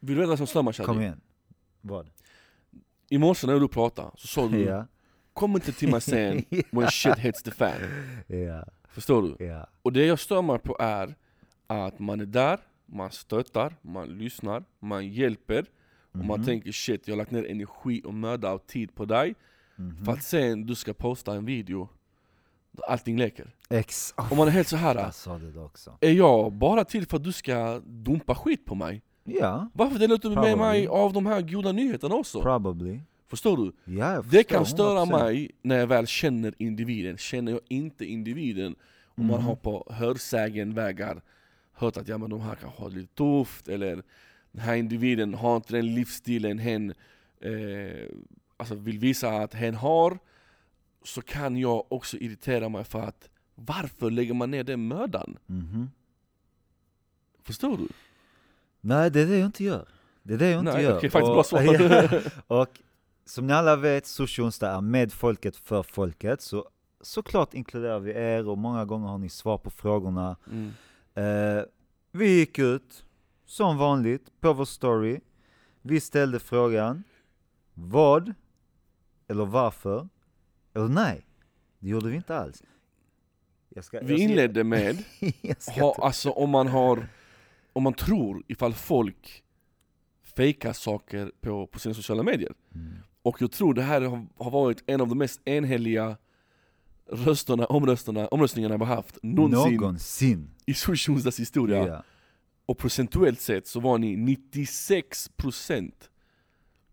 Vill 0.00 0.14
du 0.16 0.20
veta 0.20 0.28
vad 0.28 0.38
som 0.38 0.46
stör 0.46 0.62
mig 0.62 0.74
kom 0.74 1.00
igen. 1.00 1.20
Vad? 1.80 2.10
I 3.08 3.18
morse 3.18 3.46
när 3.46 3.60
du 3.60 3.68
pratade 3.68 4.10
så 4.16 4.26
sa 4.26 4.48
du 4.48 4.60
Ja, 4.64 4.86
Kom 5.34 5.54
inte 5.54 5.72
till 5.72 5.88
mig 5.90 6.00
sen 6.00 6.44
when 6.70 6.88
shit 6.90 7.18
hits 7.18 7.42
the 7.42 7.50
fan. 7.50 7.80
ja, 8.26 8.64
Förstår 8.88 9.22
du? 9.22 9.44
ja. 9.44 9.66
Och 9.82 9.92
det 9.92 10.06
jag 10.06 10.18
stör 10.18 10.42
mig 10.42 10.58
på 10.58 10.76
är 10.80 11.14
att 11.66 11.98
man 11.98 12.20
är 12.20 12.26
där, 12.26 12.58
man 12.86 13.10
stöttar, 13.10 13.74
man 13.82 14.08
lyssnar, 14.08 14.64
man 14.80 15.08
hjälper 15.08 15.66
och 16.12 16.24
man 16.24 16.38
Mhm, 16.38 16.46
tänker 16.46 16.72
shit, 16.72 17.08
jag 17.08 17.14
har 17.14 17.18
lagt 17.18 17.30
ner 17.30 17.50
energi 17.50 18.02
och 18.04 18.14
möda 18.14 18.52
och 18.52 18.66
tid 18.66 18.94
på 18.94 19.04
dig 19.04 19.34
mhm. 19.76 20.04
för 20.04 20.12
att 20.12 20.22
sen 20.22 20.66
du 20.66 20.74
ska 20.74 20.92
posta 20.92 21.34
en 21.34 21.44
video 21.44 21.88
där 22.72 22.84
allting 22.90 23.16
leker. 23.18 23.54
Ex. 23.70 24.14
Oh, 24.16 24.30
Och 24.30 24.36
man 24.36 24.48
är 24.48 24.52
helt 24.52 24.68
så 24.68 24.76
här. 24.76 24.94
jag 24.94 25.14
sa 25.14 25.38
det 25.38 25.60
också. 25.60 25.98
är 26.00 26.12
jag 26.12 26.52
bara 26.52 26.84
till 26.84 27.06
för 27.06 27.16
att 27.16 27.24
du 27.24 27.32
ska 27.32 27.80
dumpa 27.84 28.34
skit 28.34 28.64
på 28.64 28.74
mig? 28.74 29.02
Ja, 29.24 29.68
Varför 29.74 29.98
delar 29.98 30.16
du 30.18 30.28
inte 30.28 30.40
med 30.40 30.58
mig 30.58 30.86
av 30.86 31.12
de 31.12 31.26
här 31.26 31.40
goda 31.40 31.72
nyheterna 31.72 32.14
också? 32.14 32.42
probably. 32.42 33.00
Förstår 33.34 33.56
du? 33.56 33.72
Ja, 33.94 34.12
jag 34.14 34.24
Det 34.24 34.30
förstår, 34.30 34.42
kan 34.56 34.66
störa 34.66 35.04
100%. 35.04 35.10
mig 35.24 35.50
när 35.62 35.78
jag 35.78 35.86
väl 35.86 36.06
känner 36.06 36.54
individen. 36.58 37.18
Känner 37.18 37.52
jag 37.52 37.60
inte 37.68 38.04
individen, 38.04 38.74
om 39.14 39.26
man 39.26 39.36
Mhm. 39.38 39.46
har 39.46 39.56
på 39.56 39.86
hörsägenvägar 39.90 41.22
hört 41.72 41.96
att 41.96 42.08
ja, 42.08 42.18
men 42.18 42.30
de 42.30 42.40
här 42.40 42.54
kanske 42.54 42.82
har 42.82 42.90
det 42.90 42.96
lite 42.96 43.14
tufft, 43.14 43.68
eller 43.68 44.02
den 44.52 44.60
här 44.62 44.74
individen 44.76 45.34
har 45.34 45.56
inte 45.56 45.72
den 45.72 45.94
livsstilen 45.94 46.58
hen 46.58 46.94
eh, 47.40 48.06
alltså 48.56 48.74
vill 48.74 48.98
visa 48.98 49.28
att 49.30 49.54
hen 49.54 49.74
har, 49.74 50.18
så 51.04 51.22
kan 51.22 51.56
jag 51.56 51.92
också 51.92 52.16
irritera 52.16 52.68
mig 52.68 52.84
för 52.84 53.00
att 53.00 53.28
varför 53.54 54.10
lägger 54.10 54.34
man 54.34 54.50
ner 54.50 54.64
den 54.64 54.88
mödan? 54.88 55.36
Mhm. 55.46 55.90
Förstår 57.42 57.78
du? 57.78 57.88
Nej, 58.80 59.10
det 59.10 59.20
är 59.20 59.26
det 59.26 59.36
jag 59.38 59.46
inte 59.46 59.64
gör. 59.64 59.88
Det 60.22 60.34
är 60.34 60.38
det 60.38 60.50
jag 60.50 60.60
inte 60.60 60.72
Nej, 60.72 60.82
gör. 60.84 60.96
okej, 60.96 61.10
faktiskt 61.10 61.52
och, 61.52 61.60
bra. 61.60 62.02
Ja, 62.20 62.20
och 62.60 62.68
som 63.26 63.46
ni 63.46 63.52
alla 63.52 63.76
vet, 63.76 64.06
Sushi 64.06 64.42
onsdag 64.42 64.70
är 64.70 64.80
med 64.80 65.12
folket 65.12 65.56
för 65.56 65.82
folket. 65.82 66.40
Så 66.40 66.68
såklart 67.00 67.54
inkluderar 67.54 67.98
vi 68.00 68.10
er 68.10 68.48
och 68.48 68.58
många 68.58 68.84
gånger 68.84 69.08
har 69.08 69.18
ni 69.18 69.28
svar 69.28 69.58
på 69.58 69.70
frågorna. 69.70 70.36
Mm. 70.50 70.70
Eh, 71.14 71.64
vi 72.12 72.38
gick 72.38 72.58
ut, 72.58 73.04
som 73.46 73.78
vanligt, 73.78 74.40
på 74.40 74.52
vår 74.52 74.64
story. 74.64 75.20
Vi 75.82 76.00
ställde 76.00 76.40
frågan, 76.40 77.02
vad, 77.74 78.34
eller 79.28 79.44
varför, 79.46 80.08
eller 80.74 80.88
nej. 80.88 81.26
Det 81.78 81.88
gjorde 81.88 82.08
vi 82.08 82.16
inte 82.16 82.36
alls. 82.36 82.62
Jag 83.68 83.84
ska, 83.84 84.00
Vi 84.00 84.06
jag 84.12 84.18
ska- 84.20 84.22
inledde 84.30 84.64
med 84.64 85.04
ha, 85.80 85.94
alltså 86.02 86.30
om 86.30 86.50
man 86.50 86.68
har, 86.68 87.08
om 87.72 87.82
man 87.82 87.94
tror 87.94 88.42
ifall 88.46 88.74
folk 88.74 89.42
fejkar 90.36 90.72
saker 90.72 91.32
på, 91.40 91.66
på 91.66 91.78
sina 91.78 91.94
sociala 91.94 92.22
medier. 92.22 92.52
Mm. 92.74 92.92
Och 93.24 93.42
jag 93.42 93.52
tror 93.52 93.74
det 93.74 93.82
här 93.82 94.00
har, 94.36 94.50
varit 94.50 94.82
en 94.86 95.00
av 95.00 95.08
de 95.08 95.18
mest 95.18 95.40
enhälliga 95.44 96.16
rösterna, 97.10 97.66
omrösterna, 97.66 98.28
omröstningarna 98.28 98.76
vi 98.76 98.84
har 98.84 98.94
haft 98.96 99.18
någonsin 99.22 99.76
Någonsin. 99.76 100.50
i 100.66 100.74
Sushi 100.74 101.12
Onsdags 101.12 101.40
historia. 101.40 101.86
Ja. 101.88 102.02
Och 102.66 102.78
procentuellt 102.78 103.40
sett 103.40 103.66
så 103.66 103.80
var 103.80 103.98
ni 103.98 104.16
96% 104.16 105.92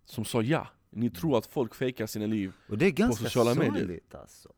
som 0.05 0.25
sa 0.25 0.41
ja. 0.41 0.67
Ni 0.89 1.09
tror 1.09 1.37
att 1.37 1.45
folk 1.45 1.75
fejkar 1.75 2.07
sina 2.07 2.25
liv. 2.25 2.51
Och 2.69 2.77
det 2.77 2.85
är 2.85 2.91
ganska 2.91 3.23
sociala 3.23 3.53
medier. 3.55 3.71
sorgligt 3.71 4.15
alltså. 4.15 4.49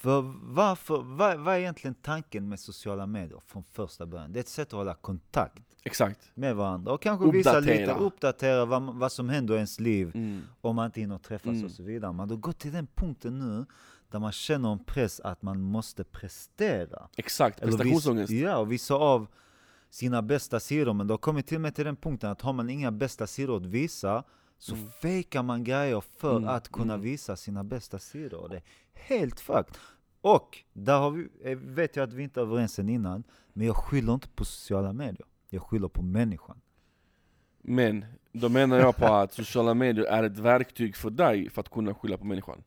För 0.00 0.20
varför, 0.54 1.02
vad, 1.02 1.38
vad 1.38 1.54
är 1.54 1.58
egentligen 1.58 1.94
tanken 1.94 2.48
med 2.48 2.60
sociala 2.60 3.06
medier 3.06 3.40
från 3.46 3.64
första 3.64 4.06
början? 4.06 4.32
Det 4.32 4.38
är 4.38 4.40
ett 4.40 4.48
sätt 4.48 4.68
att 4.68 4.72
hålla 4.72 4.94
kontakt 4.94 5.62
Exakt. 5.82 6.30
med 6.34 6.56
varandra 6.56 6.92
och 6.92 7.02
kanske 7.02 7.30
visa 7.30 7.60
lite, 7.60 7.72
Uppdatera. 7.72 7.98
uppdatera 7.98 8.64
vad, 8.64 8.82
vad 8.98 9.12
som 9.12 9.28
händer 9.28 9.54
i 9.54 9.56
ens 9.56 9.80
liv 9.80 10.10
Mm. 10.14 10.40
om 10.60 10.76
man 10.76 10.86
inte 10.86 11.00
hinner 11.00 11.18
träffas 11.18 11.52
Mm. 11.52 11.64
och 11.64 11.70
så 11.70 11.82
vidare. 11.82 12.12
Man 12.12 12.30
har 12.30 12.36
gått 12.36 12.58
till 12.58 12.72
den 12.72 12.86
punkten 12.86 13.38
nu 13.38 13.66
där 14.10 14.18
man 14.18 14.32
känner 14.32 14.72
en 14.72 14.84
press 14.84 15.20
att 15.20 15.42
man 15.42 15.60
måste 15.60 16.04
prestera. 16.04 17.08
Exakt, 17.16 17.58
vis- 17.58 17.64
prestationsångest. 17.66 18.32
Ja, 18.32 18.56
och 18.56 18.72
visa 18.72 18.94
av 18.94 19.26
sina 19.90 20.22
bästa 20.22 20.60
sidor. 20.60 20.92
Men 20.92 21.06
det 21.06 21.12
har 21.12 21.18
kommit 21.18 21.46
till 21.46 21.56
och 21.56 21.60
med 21.60 21.74
till 21.74 21.84
den 21.84 21.96
punkten 21.96 22.30
att 22.30 22.40
har 22.42 22.52
man 22.52 22.70
inga 22.70 22.92
bästa 22.92 23.26
sidor 23.26 23.56
att 23.56 23.66
visa 23.66 24.24
så 24.58 24.74
Mm. 24.74 24.90
fejkar 24.90 25.42
man 25.42 25.64
grejer 25.64 26.00
för 26.00 26.36
Mm, 26.36 26.48
att 26.48 26.68
kunna 26.68 26.94
mm. 26.94 27.04
visa 27.04 27.36
sina 27.36 27.64
bästa 27.64 27.98
sidor. 27.98 28.48
Det 28.48 28.56
är 28.56 28.62
helt 28.94 29.40
fucked. 29.40 29.76
Och 30.20 30.58
där 30.72 30.98
har 30.98 31.10
vi, 31.10 31.28
eh, 31.42 31.58
vet 31.58 31.96
jag 31.96 32.02
att 32.08 32.12
vi 32.12 32.22
inte 32.22 32.40
är 32.40 32.42
överens 32.42 32.72
sen 32.74 32.88
innan, 32.88 33.24
men 33.52 33.66
jag 33.66 33.76
skyller 33.76 34.14
inte 34.14 34.28
på 34.28 34.44
sociala 34.44 34.92
medier. 34.92 35.26
Jag 35.48 35.62
skyller 35.62 35.88
på 35.88 36.02
människan. 36.02 36.60
Men 37.62 38.04
då 38.32 38.48
menar 38.48 38.76
jag 38.78 38.96
på 38.96 39.06
att 39.06 39.32
sociala 39.32 39.74
medier 39.74 40.04
är 40.04 40.22
ett 40.22 40.38
verktyg 40.38 40.96
för 40.96 41.10
dig 41.10 41.50
för 41.50 41.60
att 41.60 41.70
kunna 41.70 41.94
skylla 41.94 42.16
på 42.18 42.24
människan. 42.24 42.62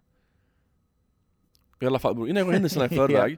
I 1.80 1.86
alla 1.86 2.00
fall 2.00 2.16
bror, 2.16 2.30
innan 2.30 2.38
jag 2.40 2.46
går 2.48 2.54
händelserna 2.54 2.86
i 2.86 2.90
förväg, 2.96 3.38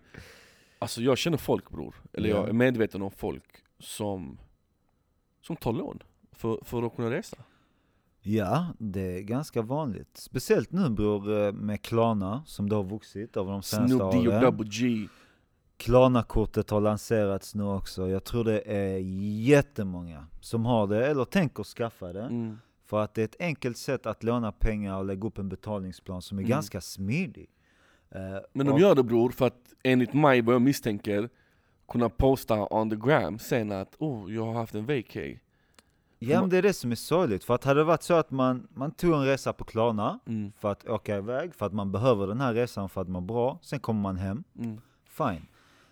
alltså 0.80 1.02
jag 1.02 1.18
känner 1.18 1.38
folk 1.38 1.70
bror, 1.70 1.96
eller 2.14 2.30
jag 2.30 2.44
Ja. 2.44 2.48
är 2.50 2.54
medveten 2.54 3.02
om 3.02 3.12
folk 3.12 3.64
som, 3.80 4.40
som 5.42 5.56
tar 5.56 5.74
lån 5.74 6.04
för, 6.32 6.60
för 6.64 6.84
att 6.84 6.96
kunna 6.96 7.10
resa. 7.12 7.38
Ja, 8.26 8.68
det 8.80 9.18
är 9.18 9.22
ganska 9.22 9.62
vanligt. 9.62 10.18
Speciellt 10.18 10.72
nu 10.72 10.90
bror 10.90 11.46
eh, 11.46 11.52
med 11.52 11.82
Klarna 11.82 12.44
som 12.46 12.70
det 12.70 12.76
har 12.76 12.84
vuxit 12.84 13.38
över 13.38 13.52
de 13.52 13.64
senaste 13.64 13.98
Snoop 13.98 14.16
åren. 14.16 14.42
Double 14.42 14.68
G. 14.70 15.08
Klarna-kortet 15.78 16.70
har 16.70 16.82
lanserats 16.82 17.56
nu 17.56 17.64
också. 17.64 18.10
Jag 18.10 18.24
tror 18.24 18.44
det 18.44 18.62
är 18.62 18.98
jättemånga 19.48 20.28
som 20.42 20.66
har 20.66 20.88
det 20.88 21.08
eller 21.08 21.26
tänker 21.26 21.64
skaffa 21.64 22.14
det. 22.14 22.22
Mm. 22.24 22.58
För 22.86 23.00
att 23.04 23.14
det 23.14 23.22
är 23.22 23.26
ett 23.26 23.36
enkelt 23.40 23.78
sätt 23.78 24.06
att 24.06 24.24
låna 24.24 24.52
pengar 24.52 24.98
och 24.98 25.06
lägga 25.06 25.28
upp 25.28 25.38
en 25.38 25.50
betalningsplan 25.50 26.22
som 26.22 26.38
är 26.38 26.42
Mm. 26.42 26.50
ganska 26.50 26.82
smidig. 26.82 27.50
Eh, 28.12 28.20
Men 28.54 28.66
de 28.66 28.72
och- 28.74 28.80
gör 28.80 28.96
det 28.96 29.04
bror 29.04 29.30
för 29.30 29.48
att 29.48 29.74
enligt 29.84 30.14
mig, 30.14 30.42
vad 30.42 30.56
jag 30.56 30.62
misstänker, 30.62 31.30
kunna 31.88 32.10
posta 32.10 32.68
on 32.74 32.90
the 32.90 32.96
gram 32.96 33.40
sen 33.40 33.72
att 33.72 33.96
oh, 34.00 34.34
jag 34.34 34.46
har 34.46 34.54
haft 34.54 34.76
en 34.76 34.86
vacay. 34.86 35.40
Ja 36.32 36.42
men 36.42 36.50
det 36.50 36.58
är 36.58 36.62
det 36.62 36.74
som 36.74 36.92
är 36.92 36.96
sorgligt, 36.96 37.44
för 37.44 37.56
att 37.56 37.64
hade 37.64 37.80
det 37.80 37.84
varit 37.84 38.04
så 38.04 38.14
att 38.14 38.32
man, 38.32 38.68
man 38.74 38.92
tog 38.92 39.14
en 39.14 39.26
resa 39.26 39.54
på 39.54 39.64
Klarna 39.64 40.20
Mm. 40.28 40.52
för 40.60 40.72
att 40.72 40.88
åka 40.88 41.18
iväg, 41.18 41.56
för 41.56 41.66
att 41.66 41.74
man 41.74 41.92
behöver 41.92 42.28
den 42.28 42.42
här 42.42 42.54
resan 42.54 42.90
för 42.90 43.02
att 43.02 43.08
må 43.08 43.22
bra, 43.22 43.60
sen 43.62 43.80
kommer 43.80 44.02
man 44.02 44.18
hem, 44.18 44.44
Mm. 44.60 44.82
fine. 45.10 45.46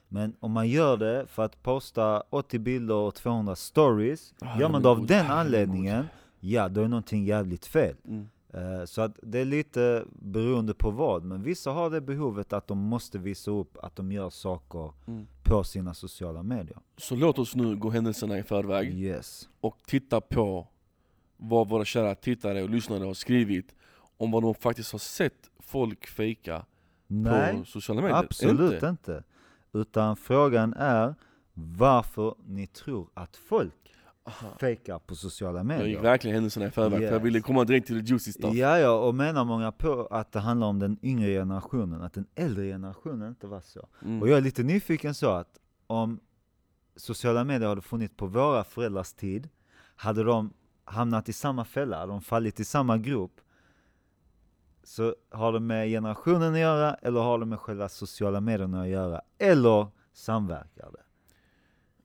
Men 0.07 0.33
om 0.39 0.51
man 0.51 0.67
gör 0.67 0.97
det 0.97 1.25
för 1.27 1.43
att 1.45 1.63
posta 1.63 2.23
80 2.29 2.59
bilder 2.59 2.95
och 2.95 3.15
200 3.15 3.55
stories, 3.55 4.33
Ah, 4.41 4.59
gör 4.59 4.69
man 4.69 4.81
det 4.81 4.89
av 4.89 5.05
den 5.05 5.25
anledningen, 5.31 6.05
ja 6.39 6.69
då 6.69 6.81
är 6.83 6.87
någonting 6.87 7.25
jävligt 7.25 7.65
fel. 7.65 7.95
Mm. 8.07 8.29
Eh, 8.53 8.85
Så 8.85 9.01
att 9.01 9.19
det 9.23 9.39
är 9.39 9.45
lite 9.45 10.05
beroende 10.11 10.73
på 10.73 10.91
vad, 10.91 11.23
men 11.23 11.43
vissa 11.43 11.71
har 11.71 11.89
det 11.89 12.01
behovet 12.01 12.53
att 12.53 12.67
de 12.67 12.77
måste 12.77 13.17
visa 13.17 13.51
upp 13.51 13.77
att 13.83 13.95
de 13.95 14.11
gör 14.11 14.29
saker 14.29 14.93
Mm. 15.07 15.27
på 15.43 15.63
sina 15.63 15.93
sociala 15.93 16.43
medier. 16.43 16.77
Så 16.97 17.15
låt 17.15 17.39
oss 17.39 17.55
nu 17.55 17.75
gå 17.75 17.89
händelserna 17.89 18.37
i 18.39 18.43
förväg 18.43 18.93
Yes. 18.93 19.49
och 19.61 19.77
titta 19.85 20.21
på 20.21 20.67
vad 21.37 21.69
våra 21.69 21.85
kära 21.85 22.15
tittare 22.15 22.63
och 22.63 22.69
lyssnare 22.69 23.03
har 23.03 23.13
skrivit 23.13 23.75
om 24.17 24.31
vad 24.31 24.43
de 24.43 24.55
faktiskt 24.55 24.91
har 24.91 24.99
sett 24.99 25.49
folk 25.59 26.07
fejka 26.07 26.65
Nej, 27.07 27.57
på 27.57 27.65
sociala 27.65 28.01
medier. 28.01 28.17
absolut 28.19 28.73
Inte. 28.73 28.87
inte. 28.87 29.23
Utan 29.73 30.15
frågan 30.17 30.73
är 30.73 31.15
varför 31.53 32.35
ni 32.45 32.67
tror 32.67 33.09
att 33.13 33.35
folk. 33.37 33.73
Fejkar 34.59 34.99
på 34.99 35.15
sociala 35.15 35.57
Jag 35.59 35.67
gick 35.71 35.77
medier. 35.79 36.01
verkligen 36.01 36.33
händelserna 36.35 36.65
i 36.65 36.71
förväg, 36.71 36.99
för 36.99 37.05
jag 37.05 37.13
Yes. 37.13 37.23
ville 37.23 37.41
komma 37.41 37.63
direkt 37.63 37.87
till 37.87 37.99
the 38.05 38.09
juicy 38.11 38.31
stuff. 38.31 38.53
Ja, 38.55 38.79
ja, 38.79 38.91
och 38.91 39.15
menar 39.15 39.45
många 39.45 39.71
på 39.71 40.07
att 40.11 40.31
det 40.31 40.39
handlar 40.39 40.67
om 40.67 40.79
den 40.79 40.97
yngre 41.01 41.27
generationen, 41.27 42.01
att 42.01 42.13
den 42.13 42.25
äldre 42.35 42.65
generationen 42.65 43.27
inte 43.29 43.47
var 43.47 43.61
så. 43.61 43.87
Mm. 44.01 44.21
Och 44.21 44.29
jag 44.29 44.37
är 44.37 44.41
lite 44.41 44.63
nyfiken 44.63 45.13
så 45.13 45.29
att 45.31 45.59
om 45.87 46.19
sociala 46.95 47.43
medier 47.43 47.69
hade 47.69 47.81
funnits 47.81 48.15
på 48.17 48.25
våra 48.27 48.63
föräldrars 48.63 49.13
tid, 49.13 49.49
hade 49.95 50.23
de 50.23 50.53
hamnat 50.85 51.29
i 51.29 51.33
samma 51.33 51.65
fälla, 51.65 51.99
hade 51.99 52.11
de 52.11 52.21
fallit 52.21 52.59
i 52.59 52.65
samma 52.65 52.97
grop, 52.97 53.41
så 54.83 55.15
har 55.29 55.53
det 55.53 55.59
med 55.59 55.87
generationen 55.89 56.53
att 56.53 56.59
göra, 56.59 56.93
eller 56.93 57.19
har 57.21 57.39
det 57.39 57.45
med 57.45 57.59
själva 57.59 57.89
sociala 57.89 58.41
medierna 58.41 58.81
att 58.81 58.87
göra, 58.87 59.21
eller 59.37 59.87
samverkar 60.13 60.89
det? 60.91 61.01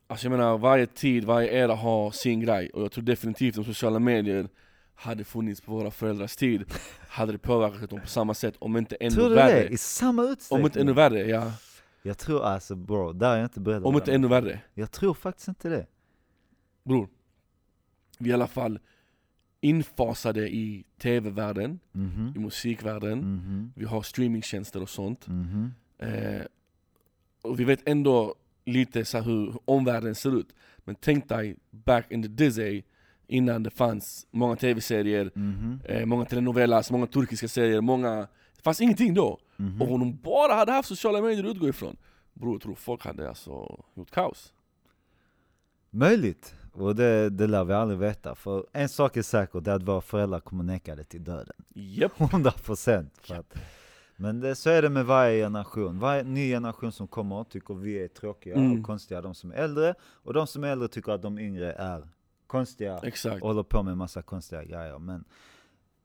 Alltså 0.07 0.27
jag 0.27 0.31
menar, 0.31 0.59
varje 0.59 0.87
tid, 0.87 1.25
varje 1.25 1.49
era 1.65 1.75
har 1.75 2.11
sin 2.11 2.41
grej 2.41 2.71
och 2.71 2.83
jag 2.83 2.93
tror 2.93 3.05
definitivt 3.05 3.59
om 3.59 3.65
sociala 3.65 3.99
medier 3.99 4.49
hade 4.95 5.25
funnits 5.25 5.61
på 5.61 5.73
våra 5.73 5.91
föräldrars 5.91 6.37
tid 6.37 6.65
hade 7.09 7.33
det 7.33 7.39
påverkat 7.39 7.91
dem 7.91 8.01
på 8.01 8.07
samma 8.07 8.35
sätt, 8.35 8.55
om 8.59 8.77
inte 8.77 8.97
ännu 9.01 9.11
Tror 9.11 9.29
du 9.29 9.35
värre. 9.35 9.61
det? 9.61 9.69
I 9.69 9.77
samma 9.77 10.23
utsträckning? 10.23 10.61
Om 10.61 10.67
inte 10.67 10.81
ännu 10.81 10.93
värre, 10.93 11.19
ja. 11.29 11.53
Jag 12.03 12.19
tror 12.19 12.45
alltså 12.45 12.75
bro, 12.77 13.13
där 13.13 13.31
är 13.33 13.37
jag 13.37 13.45
inte 13.45 13.61
beredd 13.61 13.77
att 13.79 13.85
Om 13.85 13.95
inte 13.95 14.15
ännu 14.15 14.29
värre. 14.29 14.61
Jag 14.75 14.91
tror 14.93 15.15
faktiskt 15.15 15.49
inte 15.49 15.69
det. 15.69 15.87
Bror, 16.85 17.09
vi 18.19 18.29
är 18.29 18.31
i 18.31 18.35
alla 18.35 18.47
fall 18.47 18.79
infasade 19.61 20.49
i 20.49 20.85
tv-världen, 21.03 21.79
Mhm. 21.93 22.33
i 22.37 22.39
musikvärlden, 22.39 23.19
Mhm. 23.19 23.73
vi 23.77 23.85
har 23.85 24.03
streamingtjänster 24.03 24.83
och 24.83 24.89
sånt. 24.91 25.27
Mhm. 25.29 25.75
Eh, 25.99 26.43
och 27.43 27.61
vi 27.61 27.65
vet 27.65 27.89
ändå 27.89 28.35
lite 28.67 29.05
så 29.05 29.19
hur 29.21 29.55
omvärlden 29.65 30.15
ser 30.15 30.39
ut. 30.39 30.49
Men 30.79 30.95
tänk 30.95 31.29
dig 31.29 31.57
back 31.71 32.11
in 32.11 32.23
the 32.23 32.29
dizzy, 32.29 32.83
innan 33.27 33.63
det 33.63 33.71
fanns 33.71 34.27
många 34.31 34.57
tv-serier, 34.57 35.31
Mhm. 35.35 35.81
eh, 35.85 36.07
många 36.07 36.25
telenovelas, 36.25 36.91
många 36.91 37.07
turkiska 37.07 37.49
serier, 37.49 37.81
många... 37.81 38.17
Det 38.57 38.63
fanns 38.63 38.81
ingenting 38.81 39.15
då. 39.15 39.39
Mhm. 39.57 39.83
Och 39.83 39.93
om 39.93 40.01
de 40.01 40.17
bara 40.23 40.55
hade 40.55 40.73
haft 40.73 40.89
sociala 40.89 41.21
medier 41.21 41.45
att 41.45 41.51
utgå 41.57 41.69
ifrån, 41.69 41.97
bror 42.35 42.55
jag 42.55 42.63
tror 42.63 42.75
folk 42.75 43.05
hade 43.05 43.29
alltså 43.29 43.85
gjort 43.95 44.11
kaos. 44.11 44.53
Möjligt. 45.91 46.55
Och 46.73 46.97
det, 46.97 47.31
det 47.31 47.47
lär 47.47 47.65
vi 47.65 47.75
aldrig 47.75 47.99
veta. 47.99 48.35
För 48.35 48.67
en 48.73 48.89
sak 48.89 49.17
är 49.17 49.23
säker, 49.23 49.61
det 49.61 49.71
är 49.71 49.75
att 49.75 49.83
våra 49.83 50.01
föräldrar 50.01 50.41
kommer 50.41 50.65
neka 50.65 50.97
det 50.97 51.05
till 51.05 51.25
döden. 51.25 51.55
Japp. 51.75 52.21
100 52.21 52.51
procent. 52.51 53.13
Men 54.17 54.41
det, 54.41 54.55
så 54.55 54.71
är 54.71 54.83
det 54.83 54.89
med 54.89 55.07
varje 55.07 55.45
generation. 55.45 55.99
Varje 55.99 56.23
ny 56.23 56.51
generation 56.51 56.93
som 56.93 57.09
kommer 57.09 57.45
tycker 57.45 57.75
vi 57.75 58.05
är 58.05 58.09
tråkiga 58.09 58.55
Mm. 58.55 58.81
och 58.81 58.87
konstiga, 58.87 59.21
de 59.21 59.35
som 59.35 59.51
är 59.51 59.55
äldre. 59.55 59.95
Och 60.03 60.33
de 60.35 60.47
som 60.47 60.65
är 60.65 60.69
äldre 60.69 60.89
tycker 60.89 61.13
att 61.13 61.23
de 61.23 61.39
yngre 61.39 61.73
är 61.73 62.09
konstiga 62.47 62.99
Exakt. 63.03 63.43
och 63.43 63.49
håller 63.49 63.63
på 63.63 63.83
med 63.83 63.97
massa 63.97 64.23
konstiga 64.23 64.65
grejer. 64.65 64.99
Men 64.99 65.25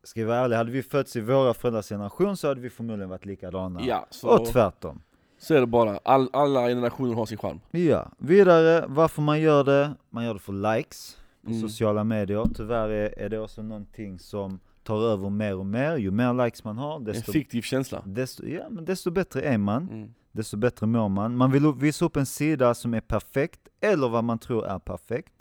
ska 0.04 0.20
vi 0.20 0.26
vara 0.26 0.38
ärliga, 0.38 0.58
hade 0.58 0.72
vi 0.72 0.84
fötts 0.84 1.16
i 1.16 1.22
våra 1.22 1.54
föräldrars 1.54 1.90
generation 1.90 2.38
så 2.38 2.48
hade 2.48 2.62
vi 2.62 2.70
förmodligen 2.70 3.10
varit 3.10 3.26
likadana. 3.26 3.82
Ja, 3.84 4.08
så, 4.10 4.28
Och 4.40 4.46
tvärtom. 4.46 5.02
så 5.40 5.54
är 5.54 5.60
det 5.60 5.68
bara. 5.68 6.00
All, 6.04 6.30
alla 6.34 6.68
generationer 6.68 7.14
har 7.16 7.26
sin 7.26 7.38
charm. 7.38 7.60
Ja, 7.72 8.12
vidare 8.18 8.86
varför 8.88 9.22
man 9.22 9.42
gör 9.42 9.64
det. 9.64 9.94
Man 10.10 10.24
gör 10.26 10.34
det 10.34 10.40
för 10.40 10.76
likes 10.78 11.18
på 11.44 11.50
Mm. 11.50 11.62
sociala 11.62 12.04
medier. 12.04 12.46
Tyvärr 12.56 12.90
är, 12.90 13.20
är 13.20 13.30
det 13.30 13.40
också 13.40 13.62
någonting 13.62 14.20
som 14.20 14.60
tar 14.84 15.02
över 15.02 15.30
mer 15.30 15.56
och 15.58 15.66
mer. 15.66 15.98
Ju 15.98 16.12
mer 16.12 16.46
likes 16.46 16.64
man 16.64 16.78
har, 16.78 16.96
En 16.98 17.04
desto, 17.04 17.32
fiktiv 17.32 17.62
känsla. 17.62 18.04
desto, 18.06 18.46
ja, 18.46 18.70
men 18.70 18.86
desto 18.86 19.12
bättre 19.12 19.42
är 19.42 19.58
man. 19.58 19.90
Mm. 19.90 20.14
Desto 20.32 20.58
bättre 20.58 20.86
mår 20.88 21.10
man. 21.10 21.38
Man 21.38 21.52
vill 21.52 21.74
visa 21.74 22.06
upp 22.06 22.16
en 22.16 22.26
sida 22.26 22.74
som 22.74 22.94
är 22.94 23.02
perfekt, 23.02 23.68
eller 23.82 24.10
vad 24.10 24.24
man 24.24 24.40
tror 24.40 24.66
är 24.66 24.80
perfekt. 24.80 25.34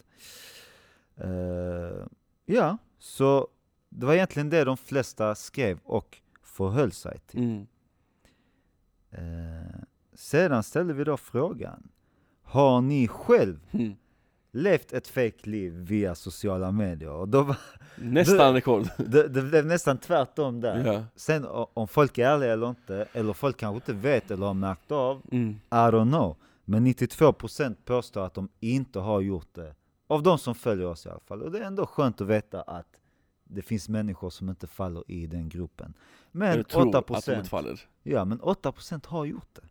Eh, 1.17 2.07
ja, 2.47 2.79
så 2.99 3.49
det 3.89 4.07
var 4.07 4.15
egentligen 4.15 4.51
det 4.51 4.65
de 4.65 4.77
flesta 4.77 5.35
skrev 5.35 5.79
och 5.85 6.19
förhöll 6.43 6.93
sig 6.93 7.19
till. 7.27 7.41
Mm. 7.41 7.67
Eh, 9.11 9.81
sedan 10.15 10.63
ställde 10.63 10.95
vi 10.95 11.05
då 11.05 11.17
frågan, 11.17 11.89
har 12.43 12.81
ni 12.81 13.09
själv 13.09 13.61
Mm. 13.71 13.95
Levt 14.52 14.92
ett 14.92 15.09
fake 15.09 15.50
liv 15.50 15.73
via 15.73 16.14
sociala 16.14 16.73
medier? 16.73 17.11
Och 17.11 17.28
då 17.28 17.42
var, 17.42 17.57
Nästan 17.97 18.54
rekord. 18.54 18.88
det, 18.97 19.28
det 19.28 19.42
blev 19.42 19.66
nästan 19.66 19.99
tvärtom 19.99 20.61
där. 20.61 20.85
ja. 20.92 21.04
Sen 21.16 21.47
om 21.75 21.88
folk 21.88 22.19
är 22.19 22.26
ärliga 22.28 22.52
eller 22.52 22.69
inte, 22.69 23.07
eller 23.12 23.33
folk 23.33 23.57
kanske 23.57 23.76
inte 23.92 24.09
vet 24.09 24.30
eller 24.30 24.47
har 24.47 24.54
märkt 24.54 24.92
av, 24.92 25.23
Mm. 25.33 25.50
I 25.71 25.75
don't 25.75 26.11
know. 26.11 26.37
Men 26.64 26.87
92% 26.87 27.76
påstår 27.85 28.26
att 28.26 28.35
de 28.35 28.49
inte 28.61 28.99
har 28.99 29.21
gjort 29.21 29.54
det. 29.54 29.75
Av 30.07 30.23
de 30.23 30.38
som 30.38 30.54
följer 30.54 30.87
oss 30.87 31.07
i 31.07 31.09
alla 31.09 31.21
fall. 31.21 31.42
Och 31.42 31.50
det 31.52 31.59
är 31.59 31.62
ändå 31.64 31.87
skönt 31.87 32.21
att 32.21 32.26
veta 32.26 32.62
att 32.62 32.87
det 33.45 33.62
finns 33.62 33.88
människor 33.88 34.30
som 34.30 34.49
inte 34.50 34.66
faller 34.66 35.04
i 35.09 35.26
den 35.26 35.49
gruppen. 35.49 35.95
Men 36.33 36.57
Jag 36.57 36.69
tror 36.69 36.97
att 36.97 37.07
de 37.07 37.14
8%, 37.14 37.37
inte 37.37 37.49
faller. 37.49 37.80
ja, 38.02 38.25
men 38.25 38.40
8% 38.40 39.07
har 39.07 39.25
gjort 39.25 39.49
det. 39.52 39.62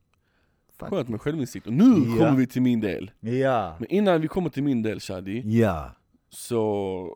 Faktiskt. 0.79 0.89
Skönt 0.97 1.09
med 1.09 1.21
självinsikt. 1.21 1.67
Och 1.67 1.73
nu 1.73 1.83
Ja. 1.83 2.17
kommer 2.17 2.37
vi 2.37 2.47
till 2.47 2.61
min 2.61 2.79
del. 2.81 3.11
Ja. 3.19 3.75
Men 3.79 3.89
innan 3.91 4.21
vi 4.21 4.27
kommer 4.27 4.49
till 4.49 4.63
min 4.63 4.81
del 4.81 4.99
Shadi, 4.99 5.41
Ja. 5.59 5.91
så 6.29 7.15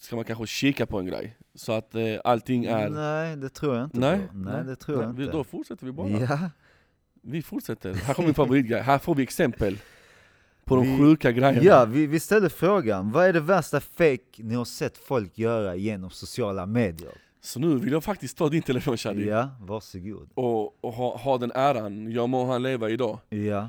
ska 0.00 0.16
man 0.16 0.24
kanske 0.24 0.46
kika 0.46 0.86
på 0.86 0.98
en 0.98 1.06
grej. 1.06 1.36
Så 1.54 1.72
att 1.72 1.94
eh, 1.94 2.02
allting 2.24 2.64
är... 2.64 2.88
Nej, 2.90 3.36
det 3.36 3.48
tror 3.48 3.76
jag 3.76 3.84
inte 3.84 3.98
Nej, 3.98 4.18
på. 4.28 4.34
Nej, 4.36 4.64
det 4.64 4.76
tror 4.76 5.02
jag 5.02 5.10
inte. 5.10 5.32
Då 5.32 5.44
fortsätter 5.44 5.86
vi 5.86 5.92
bara. 5.92 6.08
Ja. 6.08 6.38
Vi 7.22 7.42
fortsätter. 7.42 7.94
Här 7.94 8.14
kommer 8.14 8.26
min 8.26 8.34
favoritgrej. 8.34 8.80
Här 8.82 8.98
får 8.98 9.14
vi 9.14 9.22
exempel 9.22 9.78
på 10.64 10.76
de 10.76 10.82
Vi- 10.86 10.98
sjuka 10.98 11.32
grejerna. 11.32 11.62
Ja, 11.62 11.84
vi, 11.84 12.06
vi 12.06 12.20
ställde 12.20 12.50
frågan, 12.50 13.12
vad 13.12 13.26
är 13.26 13.32
det 13.32 13.40
värsta 13.40 13.80
fake 13.80 14.20
ni 14.38 14.54
har 14.54 14.64
sett 14.64 14.98
folk 14.98 15.38
göra 15.38 15.74
genom 15.76 16.10
sociala 16.10 16.66
medier? 16.66 17.12
Så 17.46 17.60
nu 17.60 17.76
vill 17.78 17.92
jag 17.92 18.04
faktiskt 18.04 18.38
ta 18.38 18.48
din 18.48 18.62
telefon 18.62 18.96
Shadi. 18.96 19.28
Ja, 19.28 19.48
varsågod. 19.60 20.28
Och, 20.34 20.84
och 20.84 20.92
ha, 20.92 21.16
ha 21.16 21.38
den 21.38 21.52
äran. 21.54 22.12
Jag 22.12 22.28
må 22.28 22.46
han 22.46 22.62
leva 22.62 22.90
idag. 22.90 23.18
Ja. 23.28 23.68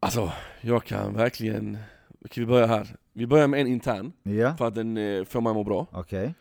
Alltså, 0.00 0.32
jag 0.60 0.84
kan 0.84 1.14
verkligen... 1.14 1.78
Okej, 2.24 2.40
vi 2.44 2.46
börjar 2.46 2.68
här. 2.68 2.96
Vi 3.12 3.26
börjar 3.26 3.46
med 3.48 3.60
en 3.60 3.66
intern, 3.66 4.12
Ja, 4.22 4.56
för 4.56 4.66
att 4.68 4.74
den 4.74 4.96
eh, 4.96 5.24
får 5.24 5.40
mig 5.40 5.50
att 5.50 5.56
må 5.56 5.64
bra. 5.64 5.86
okej. 5.92 6.34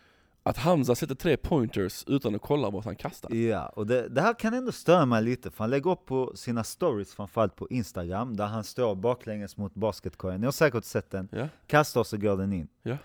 Att 0.44 0.58
Hamza 0.58 0.96
sätter 0.96 1.16
tre 1.16 1.38
pointers 1.38 2.04
utan 2.08 2.36
att 2.36 2.42
kolla 2.42 2.70
vad 2.70 2.86
han 2.86 2.96
kastar. 2.96 3.34
Ja, 3.36 3.66
och 3.70 3.88
det, 3.88 4.10
det 4.10 4.22
här 4.22 4.34
kan 4.34 4.54
ändå 4.54 4.72
störa 4.72 5.06
mig 5.06 5.24
lite, 5.24 5.52
för 5.52 5.64
han 5.64 5.70
lägger 5.70 5.92
upp 5.92 6.06
på 6.06 6.32
sina 6.36 6.64
stories, 6.64 7.16
framförallt 7.16 7.56
på 7.56 7.68
Instagram, 7.70 8.36
där 8.38 8.46
han 8.46 8.64
står 8.64 8.96
baklänges 8.96 9.58
mot 9.58 9.74
basketkorgen. 9.74 10.42
Ni 10.42 10.48
har 10.48 10.52
säkert 10.52 10.84
sett 10.86 11.10
den. 11.12 11.30
Ja? 11.32 11.48
Kastar 11.68 12.04
så 12.04 12.18
går 12.18 12.38
den 12.38 12.54
in. 12.54 12.68
Ja. 12.84 12.98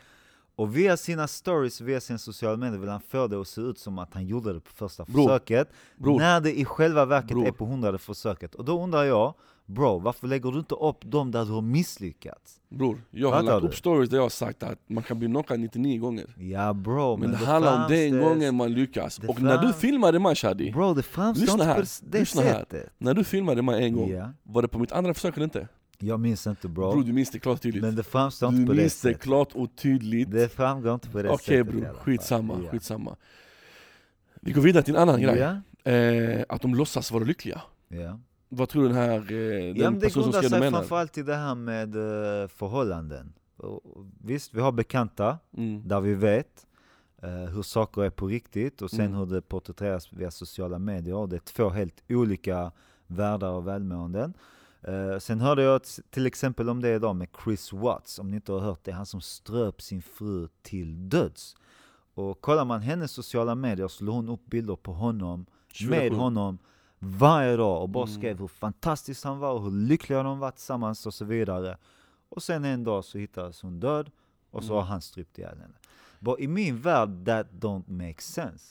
Och 0.58 0.76
via 0.76 0.96
sina 0.96 1.28
stories, 1.28 1.80
via 1.80 2.00
sina 2.00 2.18
sociala 2.18 2.56
medier 2.56 2.78
vill 2.78 2.88
han 2.88 3.00
få 3.00 3.26
det 3.26 3.40
att 3.40 3.48
se 3.48 3.60
ut 3.60 3.78
som 3.78 3.98
att 3.98 4.14
han 4.14 4.26
gjorde 4.26 4.52
det 4.52 4.60
på 4.60 4.70
första 4.70 5.04
Bror, 5.04 5.28
försöket, 5.28 5.68
Bror, 5.96 6.18
när 6.18 6.40
det 6.40 6.58
i 6.58 6.64
själva 6.64 7.04
verket 7.04 7.28
Bror. 7.28 7.46
är 7.46 7.52
på 7.52 7.64
hundrade 7.64 7.98
försöket. 7.98 8.54
Och 8.54 8.64
då 8.64 8.82
undrar 8.82 9.04
jag, 9.04 9.34
bro, 9.66 9.98
varför 9.98 10.26
lägger 10.26 10.52
du 10.52 10.58
inte 10.58 10.75
upp 10.75 10.96
de 11.02 11.30
där 11.30 11.44
du 11.44 11.52
har 11.52 11.60
misslyckats? 11.62 12.60
bror, 12.68 13.02
jag 13.10 13.30
har 13.32 13.42
lagt 13.42 13.64
upp 13.64 13.75
stories 13.75 14.10
där 14.10 14.16
jag 14.16 14.22
har 14.25 14.28
sagt 14.28 14.62
att 14.62 14.78
man 14.86 15.02
kan 15.02 15.18
bli 15.18 15.28
knockad 15.28 15.60
99 15.60 16.00
gånger. 16.00 16.34
Ja 16.38 16.72
bro, 16.72 17.16
Men, 17.16 17.30
men, 17.30 17.40
det 17.40 17.46
handlar 17.46 17.82
om 17.84 17.90
den 17.90 18.18
gången 18.20 18.54
man 18.56 18.72
lyckas. 18.72 19.16
det 19.16 19.28
Och 19.28 19.42
när 19.42 19.58
du 19.58 19.72
filmade 19.72 20.18
mig 20.18 20.34
Shadi, 20.34 20.72
Bro, 20.72 20.94
det 20.94 21.04
Lyssna 21.34 21.64
här, 21.64 21.76
det, 21.76 22.10
det 22.10 22.18
lyssna 22.18 22.42
här. 22.42 22.64
när 22.98 23.14
du 23.14 23.25
filmade 23.25 23.62
mig 23.62 23.84
en 23.84 23.92
gång, 23.96 24.10
Ja. 24.10 24.30
var 24.42 24.62
det 24.62 24.68
på 24.68 24.78
mitt 24.78 24.92
andra 24.92 25.14
försök 25.14 25.36
eller 25.36 25.44
inte? 25.44 25.68
Jag 25.98 26.20
minns 26.20 26.46
inte 26.46 26.68
bro, 26.68 26.90
Bror 26.92 27.02
du 27.04 27.12
minns 27.12 27.30
det 27.30 27.38
klart 27.38 27.62
tydligt. 27.62 27.82
men 27.82 27.94
det 27.96 28.02
framstår 28.02 28.50
Du 28.50 28.56
inte 28.56 28.66
på 28.66 28.72
det 28.72 28.80
minns 28.82 28.94
det 29.02 29.08
sättet. 29.08 29.22
klart 29.22 29.52
och 29.52 29.76
tydligt. 29.76 30.30
Det 30.30 30.48
framgår 30.48 30.94
inte 30.94 31.08
på 31.10 31.22
det 31.22 31.28
Okej 31.30 31.38
sättet 31.58 31.74
i 31.74 31.80
bror, 31.80 31.94
skitsamma, 31.94 32.60
Ja. 32.64 32.70
skitsamma. 32.70 33.16
Vi 34.40 34.52
går 34.52 34.62
vidare 34.62 34.82
till 34.82 34.94
en 34.96 35.02
annan 35.02 35.20
grej. 35.22 35.38
Ja, 35.38 35.60
Eh, 35.92 36.44
att 36.48 36.62
de 36.62 36.74
låtsas 36.74 37.12
vara 37.12 37.24
lyckliga. 37.24 37.60
ja. 37.88 38.18
Vad 38.48 38.68
tror 38.68 38.82
du 38.82 38.88
den 38.88 38.96
här, 38.96 39.16
eh, 39.16 39.22
den 39.26 39.76
Ja, 39.76 39.90
men 39.90 40.00
det 40.00 40.14
grundar 40.14 40.42
sig 40.42 40.60
menar? 40.60 40.70
framförallt 40.78 41.12
till 41.12 41.24
det 41.24 41.34
här 41.36 41.54
med 41.54 41.96
eh, 41.96 42.48
förhållanden. 42.48 43.32
Och, 43.56 43.80
visst, 44.24 44.54
vi 44.54 44.60
har 44.60 44.72
bekanta 44.72 45.38
Mm. 45.56 45.88
där 45.88 46.00
vi 46.00 46.14
vet 46.14 46.66
eh, 47.22 47.30
hur 47.30 47.62
saker 47.62 48.02
är 48.04 48.10
på 48.10 48.26
riktigt 48.26 48.82
och 48.82 48.90
sen 48.90 49.00
Mm. 49.00 49.14
hur 49.18 49.26
det 49.26 49.40
porträtteras 49.42 50.12
via 50.12 50.30
sociala 50.30 50.78
medier. 50.78 51.26
Det 51.26 51.36
är 51.36 51.40
två 51.40 51.68
helt 51.70 52.02
olika 52.08 52.72
världar 53.06 53.50
och 53.50 53.66
välmåenden. 53.66 54.34
Eh, 54.83 55.18
sen 55.18 55.40
hörde 55.40 55.62
jag 55.62 55.80
till 56.11 56.26
exempel 56.26 56.68
om 56.68 56.83
det 56.83 56.95
idag 56.95 57.16
med 57.16 57.28
Chris 57.45 57.73
Watts, 57.73 58.18
om 58.18 58.30
ni 58.30 58.37
inte 58.37 58.52
har 58.52 58.61
hört 58.61 58.85
det, 58.85 58.92
han 58.92 59.06
som 59.06 59.21
ströp 59.21 59.83
sin 59.83 60.02
fru 60.02 60.49
till 60.62 61.09
döds. 61.09 61.56
Och 62.14 62.40
kollar 62.40 62.64
man 62.64 62.80
hennes 62.80 63.12
sociala 63.12 63.54
medier 63.54 63.88
så 63.88 64.04
hon 64.04 64.28
upp 64.28 64.47
bilder 64.47 64.76
på 64.76 64.92
honom, 64.92 65.40
med 65.40 66.00
27. 66.02 66.16
honom 66.16 66.59
varje 66.99 67.56
dag 67.56 67.83
och 67.83 67.88
bara 67.88 68.04
Mm. 68.04 68.14
skrev 68.18 68.38
hur 68.38 68.49
fantastisk 68.49 69.25
han 69.25 69.38
var 69.38 69.52
och 69.52 69.62
hur 69.62 69.71
lyckliga 69.71 70.23
de 70.23 70.38
var 70.38 70.50
tillsammans 70.50 71.06
och 71.06 71.14
så 71.14 71.25
vidare. 71.25 71.76
Och 72.28 72.42
sen 72.42 72.64
en 72.64 72.85
dag 72.85 73.04
så 73.04 73.18
hittades 73.18 73.62
hon 73.62 73.80
död 73.80 74.11
och 74.50 74.62
så 74.64 74.73
Mm. 74.73 74.76
har 74.76 74.83
han 74.90 75.00
strypt 75.02 75.38
ihjäl 75.38 75.59
henne. 75.59 75.75
But 76.21 76.40
i 76.40 76.49
min 76.49 76.80
värld, 76.80 77.26
that 77.26 77.47
don't 77.50 77.90
make 77.90 78.23
sense. 78.23 78.64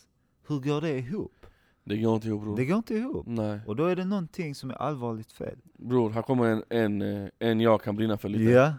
Hur 0.48 0.60
går 0.60 0.82
det 0.82 0.98
ihop? 1.00 1.45
Det 1.88 1.98
går 1.98 2.16
inte 2.16 2.28
ihop 2.28 2.42
bror. 2.44 2.58
Det 2.58 2.66
går 2.66 2.78
inte 2.78 2.94
ihop. 2.96 3.26
Nej. 3.28 3.60
Och 3.68 3.76
då 3.76 3.86
är 3.86 3.96
det 3.96 4.06
någonting 4.06 4.56
som 4.56 4.70
är 4.70 4.76
allvarligt 4.76 5.32
fel. 5.32 5.58
Bror, 5.78 6.10
här 6.10 6.22
kommer 6.22 6.46
en, 6.46 6.64
en, 6.70 7.02
eh, 7.24 7.30
en 7.40 7.60
jag 7.60 7.82
kan 7.82 7.96
brinna 7.96 8.18
för 8.18 8.30
lite. 8.30 8.44
Ja, 8.52 8.74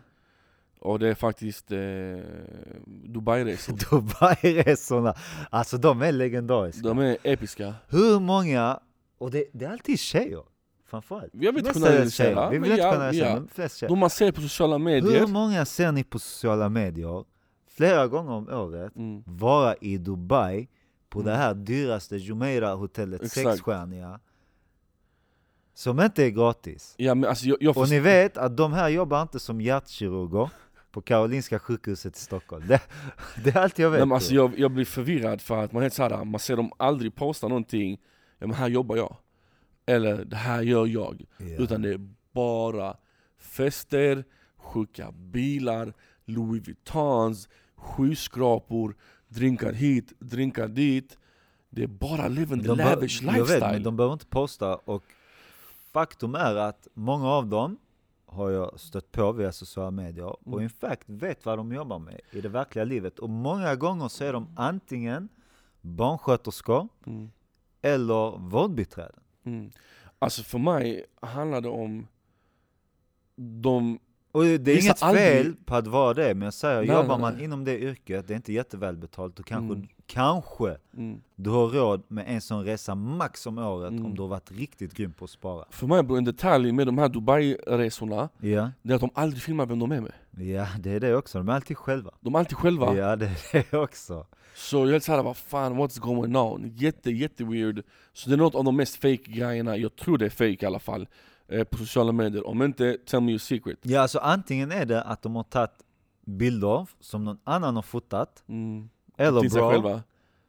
Och 0.80 0.98
det 0.98 1.08
är 1.08 1.14
faktiskt 1.14 1.72
eh, 1.72 1.78
Dubai-resor. 2.86 3.72
Dubai-resorna, 3.90 5.14
alltså 5.50 5.78
de 5.78 6.02
är 6.02 6.12
legendariska. 6.12 6.88
De 6.88 6.98
är 6.98 7.16
episka. 7.22 7.75
Hur 7.88 8.20
många, 8.20 8.80
och 9.18 9.30
det, 9.30 9.44
det 9.52 9.64
är 9.64 9.70
alltid 9.70 9.98
tjejer 9.98 10.42
framförallt. 10.86 11.30
Jag 11.32 11.52
vill 11.52 11.66
inte 11.66 11.80
generalisera, 11.80 12.26
tjejer. 12.34 12.50
Vi 12.50 12.58
vill 12.58 12.70
inte 12.70 12.82
generalisera, 12.82 13.28
ja. 13.28 13.34
men 13.34 13.48
flest 13.48 13.76
tjejer. 13.78 13.88
De 13.88 13.98
man 13.98 14.10
ser 14.10 14.32
på 14.32 14.40
sociala 14.40 14.78
Hur 14.78 14.84
medier. 14.84 15.26
många 15.26 15.64
ser 15.64 15.92
ni 15.92 16.04
på 16.04 16.18
sociala 16.18 16.68
medier 16.68 17.25
flera 17.70 18.06
gånger 18.06 18.32
om 18.32 18.48
året 18.48 18.96
Mm. 18.96 19.22
vara 19.26 19.75
i 19.80 19.98
Dubai 19.98 20.68
på 21.08 21.20
Mm. 21.20 21.32
det 21.32 21.38
här 21.38 21.54
dyraste 21.54 22.16
Jumeirah-hotellet, 22.16 23.32
sexstjärniga, 23.32 24.20
som 25.75 26.00
inte 26.00 26.25
är 26.25 26.30
gratis. 26.30 26.94
Ja 26.98 27.14
men 27.14 27.30
alltså 27.30 27.46
jag, 27.46 27.58
jag 27.60 27.76
Och 27.76 27.88
ni 27.88 28.00
vet 28.00 28.36
att 28.36 28.56
de 28.56 28.72
här 28.72 28.88
jobbar 28.88 29.22
inte 29.22 29.38
som 29.40 29.60
hjärtkirurger 29.60 30.50
på 30.90 31.02
Karolinska 31.02 31.58
sjukhuset 31.58 32.16
i 32.16 32.20
Stockholm. 32.20 32.64
Det, 32.68 32.80
det 33.44 33.56
är 33.56 33.60
allt 33.62 33.78
jag 33.78 33.90
vet. 33.90 33.98
Nej, 34.00 34.06
men 34.06 34.14
alltså 34.14 34.34
jag, 34.34 34.58
jag 34.58 34.70
blir 34.70 34.84
förvirrad 34.84 35.40
för 35.40 35.64
att 35.64 35.72
man 35.72 35.80
är 35.80 35.84
helt 35.84 35.94
såhär, 35.94 36.25
man 36.25 36.40
ser 36.40 36.56
dem 36.56 36.72
aldrig 36.76 37.14
posta 37.14 37.48
någonting, 37.48 38.00
ja 38.38 38.46
men 38.46 38.56
här 38.56 38.68
jobbar 38.68 38.96
jag. 38.96 39.16
Eller 39.86 40.25
det 40.25 40.36
här 40.36 40.62
gör 40.62 40.86
jag. 40.86 41.25
Ja. 41.38 41.44
Utan 41.46 41.82
det 41.82 41.90
är 41.94 42.08
bara 42.32 42.96
fester, 43.38 44.25
sjuka 44.56 45.12
bilar, 45.12 45.94
Louis 46.25 46.66
Vuittons, 46.66 47.48
skyskrapor, 47.76 48.96
drinkar 49.37 49.73
hit, 49.73 50.12
drinkar 50.19 50.69
dit. 50.69 51.19
Det 51.71 51.83
är 51.83 51.87
bara 51.87 52.28
living 52.28 52.62
the 52.62 52.75
lavish 52.75 53.23
Jag 53.23 53.33
vet, 53.33 53.38
lifestyle. 53.40 53.73
men 53.73 53.83
de 53.83 53.97
behöver 53.97 54.12
inte 54.12 54.26
posta 54.26 54.76
och 54.76 55.02
faktum 55.93 56.35
är 56.35 56.55
att 56.57 56.88
många 56.95 57.28
av 57.28 57.47
dem 57.47 57.78
har 58.26 58.50
jag 58.50 58.81
stött 58.81 59.12
på 59.12 59.33
via 59.33 59.52
sociala 59.52 59.90
medier 59.90 60.26
och 60.49 60.52
Mm. 60.52 60.62
in 60.62 60.71
fact 60.71 61.02
vet 61.07 61.45
vad 61.47 61.59
de 61.59 61.73
jobbar 61.73 61.99
med 61.99 62.21
i 62.33 62.40
det 62.40 62.49
verkliga 62.49 62.85
livet. 62.85 63.19
Och 63.19 63.31
många 63.31 63.75
gånger 63.76 64.09
så 64.09 64.25
är 64.25 64.33
de 64.33 64.49
antingen 64.57 65.29
barnsköterskor 65.81 66.88
Mm. 67.07 67.31
eller 67.83 68.38
vårdbiträden. 68.38 69.20
Mm. 69.44 69.70
Alltså 70.18 70.42
för 70.42 70.59
mig 70.59 71.05
handlar 71.20 71.61
det 71.61 71.68
om 71.68 72.07
de, 73.37 73.99
Och 74.37 74.44
det 74.44 74.55
är 74.55 74.59
Vissa 74.59 74.87
inget 74.87 75.03
aldrig- 75.03 75.25
fel 75.44 75.55
på 75.64 75.75
att 75.77 75.87
vara 75.87 76.14
det, 76.14 76.35
men 76.35 76.42
jag 76.42 76.55
säger, 76.55 76.77
Nej, 76.81 76.87
jobbar 76.96 77.09
nej, 77.09 77.18
man 77.18 77.35
nej. 77.35 77.44
inom 77.44 77.64
det 77.64 77.79
yrket, 77.79 78.29
det 78.29 78.35
är 78.35 78.37
inte 78.37 78.53
jättevälbetalt 78.53 79.38
och 79.40 79.46
kanske, 79.46 79.75
Mm. 79.75 79.88
kanske 80.07 80.77
mm. 80.96 81.20
du 81.37 81.51
har 81.51 81.68
råd 81.68 82.03
med 82.09 82.25
en 82.29 82.40
sån 82.40 82.64
resa 82.64 82.94
max 82.94 83.46
om 83.46 83.59
året 83.59 83.90
Mm. 83.90 84.07
om 84.07 84.14
du 84.14 84.22
har 84.22 84.29
varit 84.29 84.53
riktigt 84.53 84.94
grym 84.94 85.12
på 85.12 85.25
att 85.25 85.31
spara. 85.31 85.64
för 85.70 85.87
mig 85.87 86.18
en 86.18 86.25
detalj 86.25 86.72
med 86.72 86.87
de 86.87 86.99
här 86.99 87.09
Dubai-resorna, 87.09 88.29
Ja, 88.40 88.70
det 88.83 88.92
är 88.92 88.94
att 88.94 89.01
de 89.01 89.11
aldrig 89.14 89.42
filmar 89.42 89.66
vem 89.66 89.79
de 89.79 89.92
är 89.92 90.01
med. 90.01 90.12
ja 90.55 90.66
det 90.81 90.90
är 90.90 91.01
det 91.01 91.16
också, 91.16 91.38
de 91.38 91.49
är 91.49 91.53
alltid 91.53 91.77
själva. 91.77 92.11
De 92.20 92.35
är 92.35 92.38
alltid 92.38 92.57
själva. 92.59 92.94
Ja, 92.96 93.16
det 93.16 93.27
är 93.53 93.64
det 93.70 93.79
också. 93.79 94.27
Så 94.55 94.77
jag 94.77 94.94
är 94.94 95.01
såhär, 95.01 95.22
vad 95.22 95.37
fan, 95.37 95.77
what's 95.79 96.01
going 96.01 96.37
on? 96.37 96.72
Jätte, 96.77 97.11
jätte 97.11 97.44
weird. 97.44 97.83
Så 98.12 98.29
det 98.29 98.35
är 98.35 98.38
något 98.38 98.55
av 98.55 98.64
de 98.64 98.77
mest 98.77 98.94
fake 98.96 99.16
grejerna, 99.27 99.77
jag 99.77 99.96
tror 99.96 100.18
det 100.18 100.25
är 100.25 100.31
fake 100.31 100.59
i 100.62 100.66
alla 100.66 100.79
fall, 100.79 101.07
på 101.70 101.76
sociala 101.78 102.12
medier. 102.12 102.46
Om 102.46 102.62
inte, 102.62 102.96
tell 103.06 103.20
me 103.20 103.30
your 103.32 103.38
secret. 103.38 103.78
Ja, 103.82 104.00
alltså 104.00 104.18
antingen 104.18 104.72
är 104.72 104.87
det 104.87 105.02
att 105.02 105.22
de 105.22 105.37
har 105.37 105.42
tagit 105.42 105.70
bilder 106.24 106.87
som 107.00 107.24
någon 107.24 107.38
annan 107.44 107.76
har 107.76 107.82
fotat, 107.82 108.44
Mm. 108.48 108.88
eller 109.16 109.40
sig 109.40 109.50
bra, 109.50 109.70
själva. 109.70 110.02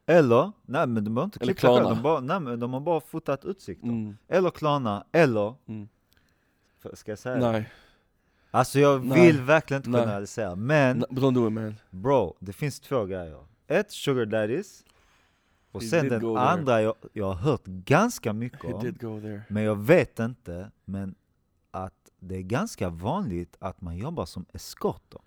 eller, 0.06 0.52
nej 0.66 0.86
men 0.86 1.04
de 1.04 1.14
behöver 1.14 1.24
inte 1.24 1.38
klippa 1.38 1.60
själva, 1.60 1.78
Klarna. 1.80 1.94
de, 1.94 2.02
bara, 2.02 2.20
nej, 2.20 2.40
men 2.40 2.60
de 2.60 2.72
har 2.72 2.80
bara 2.80 3.00
fotat 3.00 3.44
utsikter. 3.44 3.86
Mm. 3.88 4.16
Eller 4.28 4.50
Klarna, 4.50 5.04
eller, 5.12 5.54
Mm. 5.68 5.88
ska 6.94 7.10
jag 7.12 7.18
säga 7.18 7.34
det? 7.34 7.52
Nej, 7.52 7.70
Alltså 8.50 8.78
jag 8.80 9.04
Nej. 9.04 9.26
vill 9.26 9.40
verkligen 9.42 9.78
inte 9.80 9.90
Nej. 9.90 10.00
generalisera, 10.00 10.54
men 10.56 11.04
don't 11.04 11.34
do 11.34 11.46
it 11.46 11.52
man. 11.52 11.74
bro, 11.90 12.36
det 12.40 12.52
finns 12.52 12.80
två 12.80 13.04
grejer. 13.04 13.44
Ett, 13.66 13.92
sugar 13.92 14.26
daddies, 14.26 14.84
och 15.78 15.82
sen 15.90 16.08
den 16.08 16.36
andra 16.36 16.82
jag, 16.82 16.94
jag 17.12 17.26
har 17.26 17.34
hört 17.34 17.64
ganska 17.64 18.32
mycket 18.32 18.74
om, 18.74 19.42
men 19.48 19.62
jag 19.62 19.76
vet 19.76 20.18
inte, 20.18 20.70
men 20.84 21.14
att 21.70 21.94
det 22.20 22.36
är 22.36 22.42
ganska 22.42 22.88
vanligt 22.88 23.56
att 23.58 23.80
man 23.80 23.96
jobbar 23.96 24.24
som 24.24 24.46
eskorter. 24.52 25.20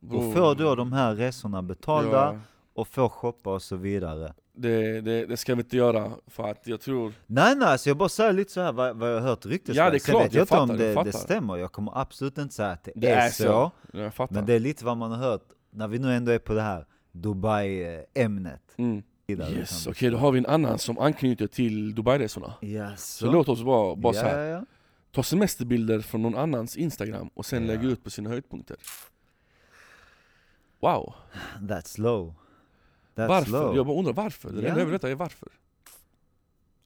Och 0.00 0.08
Bro, 0.08 0.32
får 0.32 0.54
då 0.54 0.74
de 0.74 0.92
här 0.92 1.14
resorna 1.14 1.62
betalda 1.62 2.10
ja, 2.10 2.38
och 2.74 2.88
får 2.88 3.08
shoppa 3.08 3.54
och 3.54 3.62
så 3.62 3.76
vidare. 3.76 4.34
det, 4.52 5.00
det, 5.00 5.26
det 5.26 5.36
ska 5.36 5.54
vi 5.54 5.62
inte 5.62 5.76
göra, 5.76 6.12
för 6.26 6.50
att 6.50 6.66
jag 6.66 6.80
tror... 6.80 7.12
Nej 7.26 7.56
nej, 7.56 7.78
så 7.78 7.90
jag 7.90 7.96
bara 7.96 8.08
säger 8.08 8.32
lite 8.32 8.52
så 8.52 8.60
här 8.60 8.72
vad, 8.72 8.96
vad 8.96 9.10
jag 9.10 9.20
har 9.20 9.28
hört 9.28 9.46
ryktes 9.46 9.76
Ja, 9.76 9.90
det 9.90 9.96
är 9.96 9.98
klart, 9.98 10.24
vet 10.24 10.32
jag 10.34 10.40
jag 10.40 10.44
inte 10.44 10.56
om 10.56 10.68
fattar, 10.68 10.84
jag 10.84 10.96
det, 10.96 11.02
det 11.02 11.12
stämmer, 11.12 11.56
jag 11.56 11.72
kommer 11.72 11.98
absolut 11.98 12.38
inte 12.38 12.54
säga 12.54 12.70
att 12.70 12.84
det, 12.84 12.92
Det 12.94 13.10
är, 13.10 13.26
är 13.26 13.30
så, 13.30 13.70
så. 13.92 13.98
Jag 13.98 14.32
men 14.32 14.46
det 14.46 14.54
är 14.54 14.60
lite 14.60 14.84
vad 14.84 14.96
man 14.96 15.10
har 15.10 15.18
hört, 15.18 15.44
när 15.70 15.88
vi 15.88 15.98
nu 15.98 16.14
ändå 16.14 16.32
är 16.32 16.38
på 16.38 16.54
det 16.54 16.62
här 16.62 16.86
Dubai-ämnet. 17.12 18.74
mm. 18.76 19.02
Yes, 19.38 19.50
liksom. 19.54 19.90
okej 19.92 20.10
då 20.10 20.16
har 20.18 20.32
vi 20.32 20.38
en 20.38 20.46
annan 20.46 20.78
som 20.78 20.98
anknyter 20.98 21.46
till 21.46 21.94
Dubai-resorna. 21.94 22.54
Ja, 22.60 22.96
Så 22.96 23.32
låt 23.32 23.48
oss 23.48 23.62
bara, 23.62 23.96
bara 23.96 24.12
så 24.12 24.18
ja, 24.18 24.24
här. 24.28 24.38
ja. 24.44 24.64
ta 25.12 25.22
semesterbilder 25.22 26.00
från 26.00 26.22
någon 26.22 26.34
annans 26.36 26.76
instagram 26.76 27.30
och 27.34 27.46
sen 27.46 27.62
Ja. 27.62 27.66
lägga 27.74 27.82
ut 27.88 28.04
på 28.04 28.10
sina 28.10 28.30
höjdpunkter. 28.30 28.76
Wow, 30.80 31.14
That's 31.60 32.00
low. 32.00 32.34
That's 33.14 33.28
varför? 33.28 33.50
low. 33.52 33.76
Jag 33.76 33.86
bara 33.86 33.98
undrar 33.98 34.12
varför, 34.12 34.50
det 34.52 34.62
Ja. 34.62 34.68
enda 34.68 34.80
jag 34.80 34.86
vill 34.86 34.92
veta 34.92 35.10
är 35.10 35.14
varför. 35.14 35.48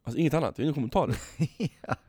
Alltså 0.05 0.19
inget 0.21 0.35
annat, 0.35 0.59
inga 0.59 0.73
kommentarer. 0.73 1.17
ja. 1.59 1.95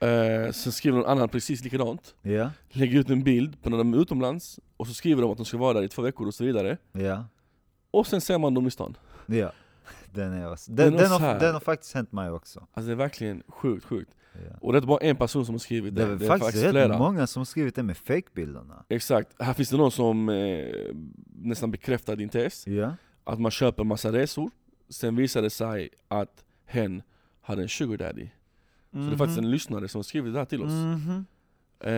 Eh, 0.00 0.52
sen 0.52 0.72
skriver 0.72 0.98
någon 0.98 1.06
annan 1.10 1.28
precis 1.28 1.64
likadant, 1.64 2.14
ja, 2.22 2.50
lägger 2.68 2.98
ut 3.00 3.10
en 3.10 3.22
bild 3.22 3.62
på 3.62 3.70
när 3.70 3.78
de 3.78 3.94
är 3.94 3.98
utomlands, 3.98 4.60
och 4.76 4.86
så 4.86 4.94
skriver 4.94 5.22
de 5.22 5.30
att 5.30 5.36
de 5.36 5.46
ska 5.46 5.56
vara 5.58 5.72
där 5.72 5.82
i 5.82 5.88
två 5.88 6.02
veckor 6.02 6.26
och 6.26 6.34
så 6.34 6.44
vidare. 6.44 6.76
Och 7.90 8.06
sen 8.06 8.20
ser 8.20 8.38
man 8.38 8.54
dem 8.54 8.66
i 8.66 8.70
stan. 8.70 8.96
Ja. 9.36 9.52
Den, 10.12 10.32
är 10.32 10.52
också. 10.52 10.72
Den 10.72 10.96
Den, 10.96 11.10
har, 11.10 11.38
den 11.40 11.52
har 11.52 11.60
faktiskt 11.60 11.94
hänt 11.94 12.12
mig 12.12 12.30
också. 12.30 12.66
Alltså 12.72 12.86
det 12.86 12.92
är 12.92 12.96
verkligen 12.96 13.42
sjukt, 13.48 13.84
sjukt. 13.84 14.10
Ja. 14.32 14.56
Och 14.60 14.72
det 14.72 14.76
är 14.76 14.78
inte 14.80 14.86
bara 14.88 14.98
en 15.00 15.16
person 15.16 15.46
som 15.46 15.54
har 15.54 15.58
skrivit 15.58 15.94
Det 15.94 16.04
det, 16.06 16.12
är, 16.12 16.16
det 16.16 16.24
är 16.24 16.28
faktiskt 16.28 16.44
faktiskt 16.46 16.64
rätt 16.64 16.70
flera. 16.70 16.98
många 16.98 17.26
som 17.26 17.40
har 17.40 17.44
skrivit 17.44 17.74
det 17.74 17.82
med 17.82 17.96
fake-bilderna. 17.96 18.84
Exakt, 18.88 19.42
här 19.42 19.52
finns 19.52 19.70
det 19.70 19.76
någon 19.76 19.90
som 19.90 20.28
eh, 20.28 20.66
nästan 21.34 21.70
bekräftar 21.70 22.16
din 22.16 22.28
tes. 22.28 22.66
Ja, 22.66 22.94
Att 23.24 23.40
man 23.40 23.50
köper 23.50 23.84
massa 23.84 24.12
resor, 24.12 24.50
sen 24.88 25.16
visar 25.16 25.42
det 25.42 25.50
sig 25.50 25.88
att 26.08 26.44
hen 26.66 27.02
hade 27.40 27.62
en 27.62 27.68
sugar 27.68 27.96
daddy. 27.96 28.28
Så 28.92 28.98
det 28.98 29.12
är 29.12 29.16
faktiskt 29.16 29.38
en 29.38 29.50
lyssnare 29.50 29.88
som 29.88 29.98
har 29.98 30.02
skrivit 30.04 30.32
det 30.32 30.38
här 30.38 30.46
till 30.46 30.62
oss. 30.62 30.70
Mhm. 30.72 31.26
Eh, 31.80 31.88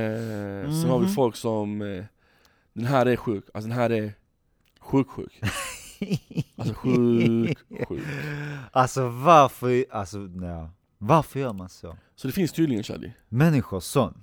Sen 0.82 0.90
har 0.90 0.98
vi 0.98 1.04
Mhm. 1.06 1.14
folk 1.14 1.36
som, 1.36 1.82
eh, 1.82 2.04
den 2.72 2.84
här 2.86 3.06
är 3.06 3.16
sjuk, 3.16 3.44
alltså 3.54 3.68
den 3.68 3.78
här 3.78 3.90
är 3.90 4.12
sjuk 4.80 5.08
sjuk. 5.08 5.40
Alltså 6.56 6.74
sjuk 6.74 7.58
sjuk. 7.88 8.02
Alltså 8.72 9.08
varför, 9.08 9.84
alltså 9.90 10.30
ja. 10.42 10.70
Varför 10.98 11.40
gör 11.40 11.52
man 11.52 11.68
så? 11.68 11.96
Så 12.14 12.26
det 12.26 12.32
finns 12.32 12.52
tydligen 12.52 12.82
Shadi, 12.84 13.12
Människor 13.28 13.80
som, 13.80 14.14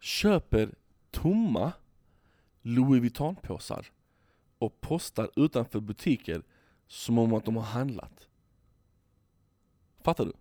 köper 0.00 0.74
tomma 1.10 1.72
Louis 2.62 3.00
Vuitton-påsar 3.02 3.86
och 4.58 4.80
postar 4.80 5.30
utanför 5.36 5.80
butiker 5.80 6.42
som 6.88 7.18
om 7.18 7.34
att 7.34 7.44
de 7.44 7.56
har 7.56 7.62
handlat. 7.62 8.26
Fattar 10.04 10.24
du? 10.24 10.32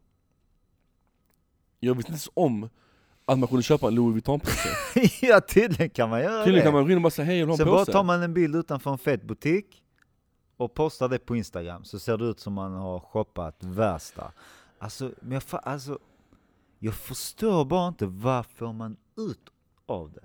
Jag 1.80 1.94
visste 1.96 2.12
inte 2.12 2.14
ens 2.14 2.30
om 2.34 2.70
att 3.26 3.40
man 3.40 3.48
kunde 3.48 3.64
köpa 3.64 3.88
en 3.88 3.96
Louis 3.96 4.14
Vuitton-påse. 4.14 4.70
ja 5.22 5.42
tydligen 5.42 5.90
kan 5.90 6.10
man 6.10 6.22
göra 6.22 6.44
Tydligen 6.44 6.60
det. 6.66 6.68
kan 6.68 6.74
man 6.74 6.84
gå 6.84 6.90
in 6.92 6.96
och 6.98 7.02
bara 7.02 7.10
säga 7.12 7.26
hej 7.26 7.38
jag 7.40 7.46
vill 7.46 7.52
ha 7.52 7.58
Sen 7.58 7.68
en 7.68 7.72
bara 7.74 7.82
påse. 7.82 7.92
tar 7.92 8.04
man 8.04 8.24
en 8.24 8.34
bild 8.34 8.56
utanför 8.56 8.92
en 8.92 8.98
fet 8.98 9.24
butik 9.24 9.84
och 10.58 10.74
postar 10.74 11.10
det 11.10 11.20
på 11.20 11.36
Instagram, 11.36 11.84
så 11.84 12.00
ser 12.00 12.18
det 12.18 12.26
ut 12.26 12.40
som 12.40 12.54
man 12.54 12.74
har 12.74 13.00
shoppat 13.00 13.64
värsta. 13.64 14.32
Alltså, 14.80 15.12
men 15.22 15.32
jag, 15.32 15.42
fa- 15.44 15.58
alltså, 15.64 16.00
Jag 16.80 16.94
förstår 16.96 17.66
bara 17.66 17.88
inte 17.88 18.06
vad 18.06 18.46
får 18.46 18.74
man 18.74 18.98
ut 19.18 19.50
av 19.86 20.12
det? 20.12 20.22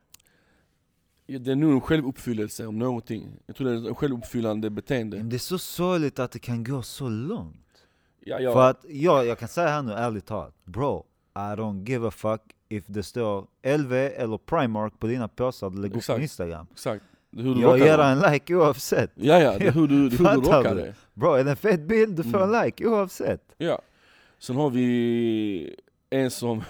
Ja, 1.26 1.38
Det 1.38 1.52
är 1.52 1.56
nog 1.56 1.72
en 1.72 1.80
självuppfyllelse 1.80 2.66
om 2.66 2.78
någonting. 2.78 3.36
Jag 3.46 3.56
tror 3.56 3.68
det 3.68 3.74
är 3.88 3.90
ett 3.90 3.96
självuppfyllande 3.96 4.70
beteende. 4.70 5.16
Men 5.16 5.28
det 5.28 5.36
är 5.36 5.38
så 5.38 5.58
sorgligt 5.58 6.18
att 6.18 6.32
det 6.32 6.38
kan 6.38 6.64
gå 6.64 6.82
så 6.82 7.08
långt. 7.08 7.86
Ja, 8.20 8.40
ja. 8.40 8.52
För 8.52 8.70
att 8.70 8.84
jag, 8.88 9.26
jag 9.26 9.38
kan 9.38 9.48
säga 9.48 9.68
här 9.68 9.82
nu 9.82 9.92
ärligt 9.92 10.26
talat, 10.26 10.54
bro, 10.64 11.06
I 11.34 11.38
don't 11.38 11.88
give 11.88 12.08
a 12.08 12.10
fuck 12.10 12.40
if 12.68 12.84
det 12.86 13.02
står 13.02 13.46
LV 13.78 13.92
eller 13.92 14.38
Primark 14.38 14.98
på 14.98 15.06
dina 15.06 15.28
påsar 15.28 15.66
upp 15.86 15.96
Exakt. 15.96 16.16
på 16.16 16.22
Instagram. 16.22 16.66
Exakt. 16.72 17.04
Det 17.30 17.42
hur 17.42 17.54
du 17.54 17.60
Jag 17.60 17.78
ger 17.78 17.96
det. 17.98 18.02
dig 18.02 18.12
en 18.12 18.32
like 18.32 18.54
oavsett. 18.54 19.10
Ja, 19.14 19.40
ja, 19.40 19.58
det 19.58 19.70
hur 19.70 19.88
du, 19.88 20.08
det 20.08 20.16
hur 20.16 20.24
du 20.24 20.34
rockar 20.34 20.74
du? 20.74 20.80
det. 20.80 20.94
Bro, 21.14 21.32
är 21.32 21.44
det 21.44 21.50
en 21.50 21.56
fet 21.56 21.80
bild, 21.80 22.16
du 22.16 22.22
får 22.22 22.42
Mm. 22.42 22.54
en 22.54 22.64
like 22.64 22.86
oavsett. 22.86 23.54
Ja. 23.58 23.82
Sen 24.38 24.56
har 24.56 24.70
vi 24.70 25.76
en 26.10 26.30
som... 26.30 26.62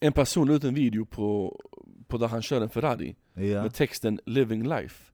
En 0.00 0.12
person 0.12 0.48
la 0.48 0.54
ut 0.54 0.64
en 0.64 0.74
video 0.74 1.04
på, 1.04 1.60
på 2.08 2.18
där 2.18 2.28
han 2.28 2.42
kör 2.42 2.60
en 2.60 2.68
Ferrari 2.70 3.16
Ja. 3.34 3.62
med 3.62 3.74
texten 3.74 4.18
'Living 4.26 4.64
Life' 4.66 5.08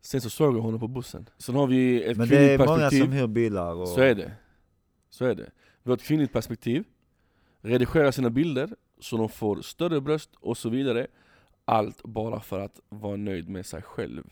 Sen 0.00 0.20
så 0.20 0.30
såg 0.30 0.56
jag 0.56 0.60
honom 0.62 0.80
på 0.80 0.88
bussen. 0.88 1.28
Sen 1.38 1.54
har 1.54 1.66
vi 1.66 2.02
ett 2.04 2.16
Men 2.16 2.28
det 2.28 2.36
kvinnligt 2.36 2.60
är 2.60 2.66
många 2.66 2.78
perspektiv. 2.78 3.02
som 3.04 3.12
hyr 3.12 3.26
bilar 3.26 3.74
och... 3.74 3.88
Så 3.88 4.00
är 4.00 4.14
det. 4.14 4.32
Så 5.10 5.24
är 5.24 5.34
det. 5.34 5.50
Vi 5.82 5.90
har 5.90 5.96
ett 5.96 6.02
kvinnligt 6.02 6.32
perspektiv. 6.32 6.84
Redigera 7.62 8.12
sina 8.12 8.30
bilder 8.30 8.70
så 9.00 9.16
de 9.16 9.28
får 9.28 9.62
större 9.62 10.00
bröst 10.00 10.30
och 10.40 10.56
så 10.56 10.68
vidare. 10.68 11.06
Allt 11.64 12.02
bara 12.02 12.40
för 12.40 12.60
att 12.60 12.80
vara 12.88 13.16
nöjd 13.16 13.48
med 13.48 13.66
sig 13.66 13.82
själv. 13.82 14.24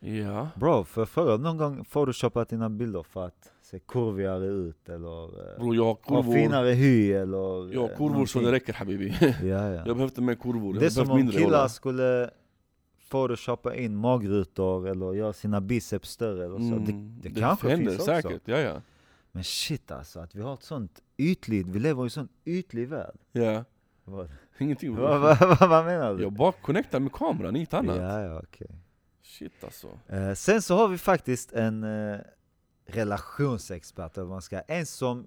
Ja. 0.00 0.48
Bro, 0.56 0.86
jag 0.96 1.08
fråga, 1.08 1.36
någon 1.36 1.56
gång 1.56 1.84
photoshopat 1.84 2.48
dina 2.48 2.70
bilder 2.70 3.02
för 3.02 3.26
att 3.26 3.52
se 3.62 3.78
kurvigare 3.78 4.46
ut 4.46 4.88
eller 4.88 5.24
eh, 5.52 5.58
Bror 5.58 5.74
jag 5.76 5.84
har 5.84 5.88
ha 6.02 6.22
kurvor. 6.22 6.34
finare 6.34 6.70
hy 6.70 7.12
eller... 7.12 7.72
Jag 7.74 7.80
har 7.80 7.90
eh, 7.90 7.96
kurvor 7.96 8.26
så 8.26 8.38
det 8.38 8.44
någonting? 8.44 8.52
räcker 8.60 8.72
habibi. 8.72 9.14
Ja, 9.20 9.34
ja. 9.42 9.70
Jag 9.72 9.84
behöver 9.84 10.04
inte 10.04 10.20
mer 10.20 10.34
kurvor. 10.34 10.74
Jag 10.74 10.80
Det 10.82 10.86
är 10.86 10.90
som 10.90 11.10
om 11.10 11.30
killar 11.30 11.68
skulle 11.68 12.30
photoshoppa 13.10 13.74
in 13.74 13.96
magrutor 13.96 14.88
eller 14.88 15.12
göra 15.14 15.32
sina 15.32 15.60
biceps 15.60 16.10
större 16.10 16.44
eller 16.44 16.58
så. 16.58 16.62
Det, 16.78 16.92
Mm, 16.92 17.20
det 17.22 17.30
kanske 17.40 17.68
händer 17.68 17.86
finns 17.90 18.08
också. 18.08 18.22
säkert, 18.22 18.42
ja 18.44 18.58
ja. 18.58 18.82
Men 19.32 19.44
shit 19.44 19.90
alltså, 19.90 20.20
att 20.20 20.34
vi 20.34 20.42
har 20.42 20.54
ett 20.54 20.62
sånt 20.62 21.00
ytligt, 21.16 21.68
vi 21.68 21.78
lever 21.78 22.02
i 22.02 22.04
en 22.06 22.10
sån 22.10 22.28
ytlig 22.44 22.88
värld. 22.88 23.16
ja. 23.32 23.64
Vad, 24.08 24.28
Ingenting 24.64 24.96
vad, 24.96 25.20
vad, 25.20 25.38
vad, 25.58 25.68
vad 25.68 25.84
menar 25.84 26.14
du? 26.14 26.22
Jag 26.22 26.32
bara 26.32 26.52
connectar 26.52 27.00
med 27.00 27.12
kameran, 27.12 27.56
inget 27.56 27.74
annat. 27.74 27.96
Ja, 27.96 28.20
ja, 28.22 28.40
okej. 28.44 28.70
Shit 29.22 29.64
alltså. 29.64 29.88
Eh, 30.08 30.32
sen 30.34 30.62
så 30.62 30.76
har 30.76 30.88
vi 30.88 30.98
faktiskt 30.98 31.52
en 31.52 31.84
eh, 31.84 32.18
relationsexpert, 32.86 34.16
eller 34.16 34.26
man 34.28 34.42
ska 34.42 34.60
En 34.60 34.86
som, 34.86 35.26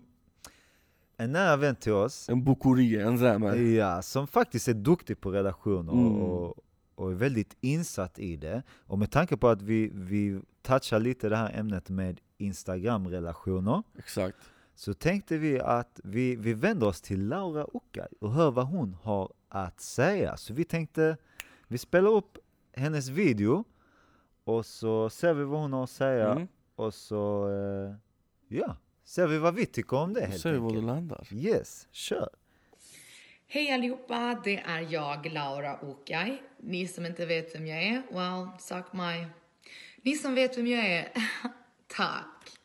en 1.17 1.31
nära 1.31 1.55
vän 1.55 1.75
till 1.75 1.91
oss, 1.93 2.29
En 2.29 2.43
bokuri, 2.43 2.95
en 3.01 3.17
rämer. 3.17 3.55
ja, 3.55 4.01
som 4.01 4.27
faktiskt 4.27 4.67
är 4.67 4.73
duktig 4.73 5.21
på 5.21 5.31
relationer 5.31 5.93
Mm. 5.93 6.15
och, 6.21 6.57
och 6.95 7.11
är 7.11 7.15
väldigt 7.15 7.57
insatt 7.61 8.19
i 8.19 8.35
det. 8.35 8.63
Och 8.87 8.99
med 8.99 9.11
tanke 9.11 9.37
på 9.37 9.47
att 9.47 9.61
vi, 9.61 9.91
vi 9.93 10.41
touchar 10.61 10.99
lite 10.99 11.29
det 11.29 11.35
här 11.35 11.51
ämnet 11.59 11.89
med 11.89 12.19
Instagram-relationer, 12.37 13.83
Exakt. 13.97 14.37
Så 14.79 14.93
tänkte 14.93 15.37
vi 15.37 15.59
att 15.59 15.99
vi, 16.03 16.35
vi 16.35 16.53
vänder 16.53 16.87
oss 16.87 17.01
till 17.01 17.27
Laura 17.27 17.65
Ockay 17.65 18.07
och 18.19 18.31
hör 18.31 18.51
vad 18.51 18.65
hon 18.67 18.97
har 19.03 19.31
att 19.49 19.81
säga. 19.81 20.37
Så 20.37 20.53
vi 20.53 20.63
tänkte, 20.65 21.17
vi 21.67 21.77
spelar 21.77 22.11
upp 22.11 22.37
hennes 22.73 23.09
video 23.09 23.63
och 24.43 24.65
så 24.65 25.09
ser 25.09 25.33
vi 25.33 25.43
vad 25.43 25.59
hon 25.59 25.73
har 25.73 25.83
att 25.83 25.89
säga 25.89 26.31
Mm. 26.31 26.47
och 26.75 26.93
så, 26.93 27.49
eh, 27.49 27.95
ja, 28.57 28.77
ser 29.03 29.27
vi 29.27 29.37
vad 29.37 29.55
vi 29.55 29.65
tycker 29.65 29.97
om 29.97 30.13
det 30.13 30.25
helt 30.25 30.41
ser 30.41 30.51
vi 30.51 30.57
var 30.57 30.67
enkelt. 30.67 30.85
landar. 30.85 31.27
Yes, 31.31 31.87
kör! 31.91 32.29
Hej 33.47 33.71
allihopa, 33.71 34.41
det 34.43 34.57
är 34.59 34.87
jag, 34.93 35.31
Laura 35.33 35.79
Okai. 35.81 36.41
Ni 36.57 36.87
som 36.87 37.05
inte 37.05 37.25
vet 37.25 37.55
vem 37.55 37.67
jag 37.67 37.83
är, 37.83 38.03
well, 38.11 38.47
suck 38.59 38.93
my... 38.93 39.25
Ni 40.01 40.15
som 40.15 40.35
vet 40.35 40.57
vem 40.57 40.67
jag 40.67 40.85
är, 40.85 41.11
tack. 41.87 42.58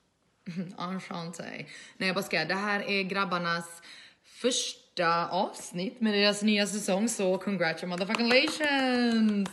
Mm-hmm. 0.44 0.92
Enchanté. 0.92 1.66
Nej, 1.96 2.08
jag 2.08 2.14
bara 2.14 2.24
ska. 2.24 2.44
Det 2.44 2.54
här 2.54 2.90
är 2.90 3.02
grabbarnas 3.02 3.82
första 4.24 5.28
avsnitt 5.28 6.00
med 6.00 6.14
deras 6.14 6.42
nya 6.42 6.66
säsong, 6.66 7.08
så 7.08 7.38
congratulations! 7.38 9.50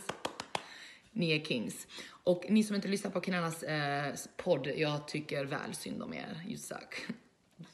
Ni 1.12 1.32
är 1.32 1.45
kings. 1.45 1.88
Och 2.23 2.45
ni 2.49 2.63
som 2.63 2.75
inte 2.75 2.88
lyssnar 2.88 3.12
på 3.12 3.21
killarnas 3.21 3.63
eh, 3.63 4.13
podd, 4.38 4.67
jag 4.77 5.08
tycker 5.08 5.45
väl 5.45 5.73
synd 5.73 6.04
om 6.04 6.13
er. 6.13 6.43
You 6.47 6.58
suck. 6.58 7.08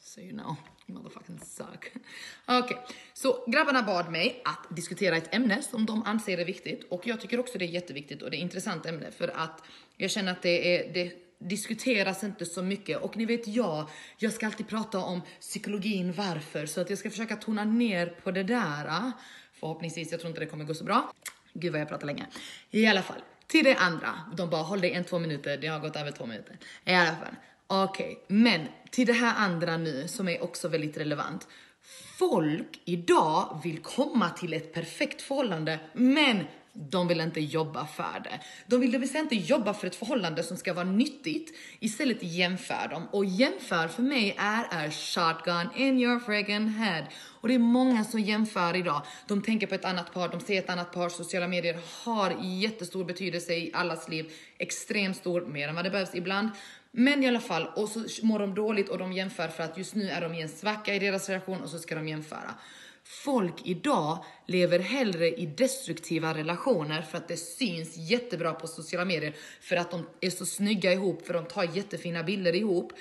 So 0.00 0.20
you 0.20 0.32
know, 0.32 0.56
motherfucking 0.86 1.38
suck. 1.38 1.92
Okej, 2.46 2.78
så 3.12 3.44
grabbarna 3.46 3.82
bad 3.82 4.10
mig 4.10 4.42
att 4.44 4.76
diskutera 4.76 5.16
ett 5.16 5.34
ämne 5.34 5.62
som 5.62 5.86
de 5.86 6.02
anser 6.02 6.38
är 6.38 6.44
viktigt 6.44 6.84
och 6.88 7.06
jag 7.06 7.20
tycker 7.20 7.40
också 7.40 7.58
det 7.58 7.64
är 7.64 7.68
jätteviktigt 7.68 8.22
och 8.22 8.30
det 8.30 8.36
är 8.36 8.38
ett 8.38 8.42
intressant 8.42 8.86
ämne 8.86 9.10
för 9.10 9.28
att 9.28 9.62
jag 9.96 10.10
känner 10.10 10.32
att 10.32 10.42
det 10.42 10.76
är 10.76 10.94
det 10.94 11.27
diskuteras 11.38 12.24
inte 12.24 12.46
så 12.46 12.62
mycket 12.62 13.02
och 13.02 13.16
ni 13.16 13.24
vet 13.24 13.48
jag, 13.48 13.88
jag 14.18 14.32
ska 14.32 14.46
alltid 14.46 14.68
prata 14.68 14.98
om 14.98 15.20
psykologin 15.40 16.12
varför 16.12 16.66
så 16.66 16.80
att 16.80 16.90
jag 16.90 16.98
ska 16.98 17.10
försöka 17.10 17.36
tona 17.36 17.64
ner 17.64 18.06
på 18.06 18.30
det 18.30 18.42
där. 18.42 18.86
Ah. 18.88 19.12
Förhoppningsvis, 19.60 20.10
jag 20.10 20.20
tror 20.20 20.28
inte 20.28 20.40
det 20.40 20.46
kommer 20.46 20.64
gå 20.64 20.74
så 20.74 20.84
bra. 20.84 21.12
Gud 21.52 21.72
vad 21.72 21.80
jag 21.80 21.88
pratar 21.88 22.06
länge. 22.06 22.26
I 22.70 22.86
alla 22.86 23.02
fall, 23.02 23.22
till 23.46 23.64
det 23.64 23.74
andra. 23.74 24.14
De 24.36 24.50
bara 24.50 24.62
håll 24.62 24.80
dig 24.80 24.92
en 24.92 25.04
två 25.04 25.18
minuter, 25.18 25.56
det 25.56 25.66
har 25.66 25.80
gått 25.80 25.96
över 25.96 26.10
två 26.10 26.26
minuter. 26.26 26.58
I 26.84 26.94
alla 26.94 27.16
fall, 27.16 27.36
okej. 27.66 28.24
Men 28.28 28.66
till 28.90 29.06
det 29.06 29.12
här 29.12 29.34
andra 29.36 29.76
nu 29.76 30.08
som 30.08 30.28
är 30.28 30.42
också 30.42 30.68
väldigt 30.68 30.96
relevant. 30.96 31.48
Folk 32.18 32.80
idag 32.84 33.60
vill 33.64 33.78
komma 33.78 34.30
till 34.30 34.52
ett 34.52 34.74
perfekt 34.74 35.22
förhållande, 35.22 35.78
men 35.92 36.44
de 36.78 37.08
vill 37.08 37.20
inte 37.20 37.40
jobba 37.40 37.86
för 37.86 38.20
det. 38.24 38.40
De 38.66 38.80
vill 38.80 38.92
det 38.92 38.98
vill 38.98 39.08
säga 39.08 39.22
inte 39.22 39.34
jobba 39.34 39.74
för 39.74 39.86
ett 39.86 39.94
förhållande 39.94 40.42
som 40.42 40.56
ska 40.56 40.74
vara 40.74 40.84
nyttigt. 40.84 41.58
Istället 41.80 42.22
jämför 42.22 42.88
dem. 42.90 43.08
Och 43.12 43.24
jämför 43.24 43.88
för 43.88 44.02
mig 44.02 44.36
är, 44.38 44.66
är 44.70 44.90
shotgun 44.90 45.68
in 45.76 45.98
your 45.98 46.20
friggin 46.20 46.68
head. 46.68 47.04
Och 47.40 47.48
det 47.48 47.54
är 47.54 47.58
många 47.58 48.04
som 48.04 48.20
jämför 48.20 48.76
idag. 48.76 49.02
De 49.26 49.42
tänker 49.42 49.66
på 49.66 49.74
ett 49.74 49.84
annat 49.84 50.12
par, 50.14 50.28
de 50.28 50.40
ser 50.40 50.58
ett 50.58 50.70
annat 50.70 50.92
par. 50.92 51.08
Sociala 51.08 51.48
medier 51.48 51.78
har 52.04 52.36
jättestor 52.42 53.04
betydelse 53.04 53.54
i 53.54 53.70
allas 53.74 54.08
liv. 54.08 54.32
Extremt 54.58 55.16
stor, 55.16 55.40
mer 55.40 55.68
än 55.68 55.74
vad 55.74 55.84
det 55.84 55.90
behövs 55.90 56.14
ibland. 56.14 56.48
Men 56.90 57.24
i 57.24 57.28
alla 57.28 57.40
fall, 57.40 57.66
och 57.76 57.88
så 57.88 58.26
mår 58.26 58.38
de 58.38 58.54
dåligt 58.54 58.88
och 58.88 58.98
de 58.98 59.12
jämför 59.12 59.48
för 59.48 59.62
att 59.62 59.78
just 59.78 59.94
nu 59.94 60.08
är 60.08 60.20
de 60.20 60.34
i 60.34 60.42
en 60.42 60.48
svacka 60.48 60.94
i 60.94 60.98
deras 60.98 61.28
relation 61.28 61.62
och 61.62 61.68
så 61.68 61.78
ska 61.78 61.94
de 61.94 62.08
jämföra. 62.08 62.54
Folk 63.10 63.54
idag 63.64 64.24
lever 64.46 64.78
hellre 64.78 65.28
i 65.28 65.46
destruktiva 65.46 66.34
relationer 66.34 67.02
för 67.02 67.18
att 67.18 67.28
det 67.28 67.36
syns 67.36 67.96
jättebra 67.96 68.52
på 68.52 68.66
sociala 68.66 69.04
medier 69.04 69.34
för 69.60 69.76
att 69.76 69.90
de 69.90 70.06
är 70.20 70.30
så 70.30 70.46
snygga 70.46 70.92
ihop, 70.92 71.26
för 71.26 71.34
de 71.34 71.44
tar 71.44 71.76
jättefina 71.76 72.22
bilder 72.22 72.54
ihop, 72.54 72.92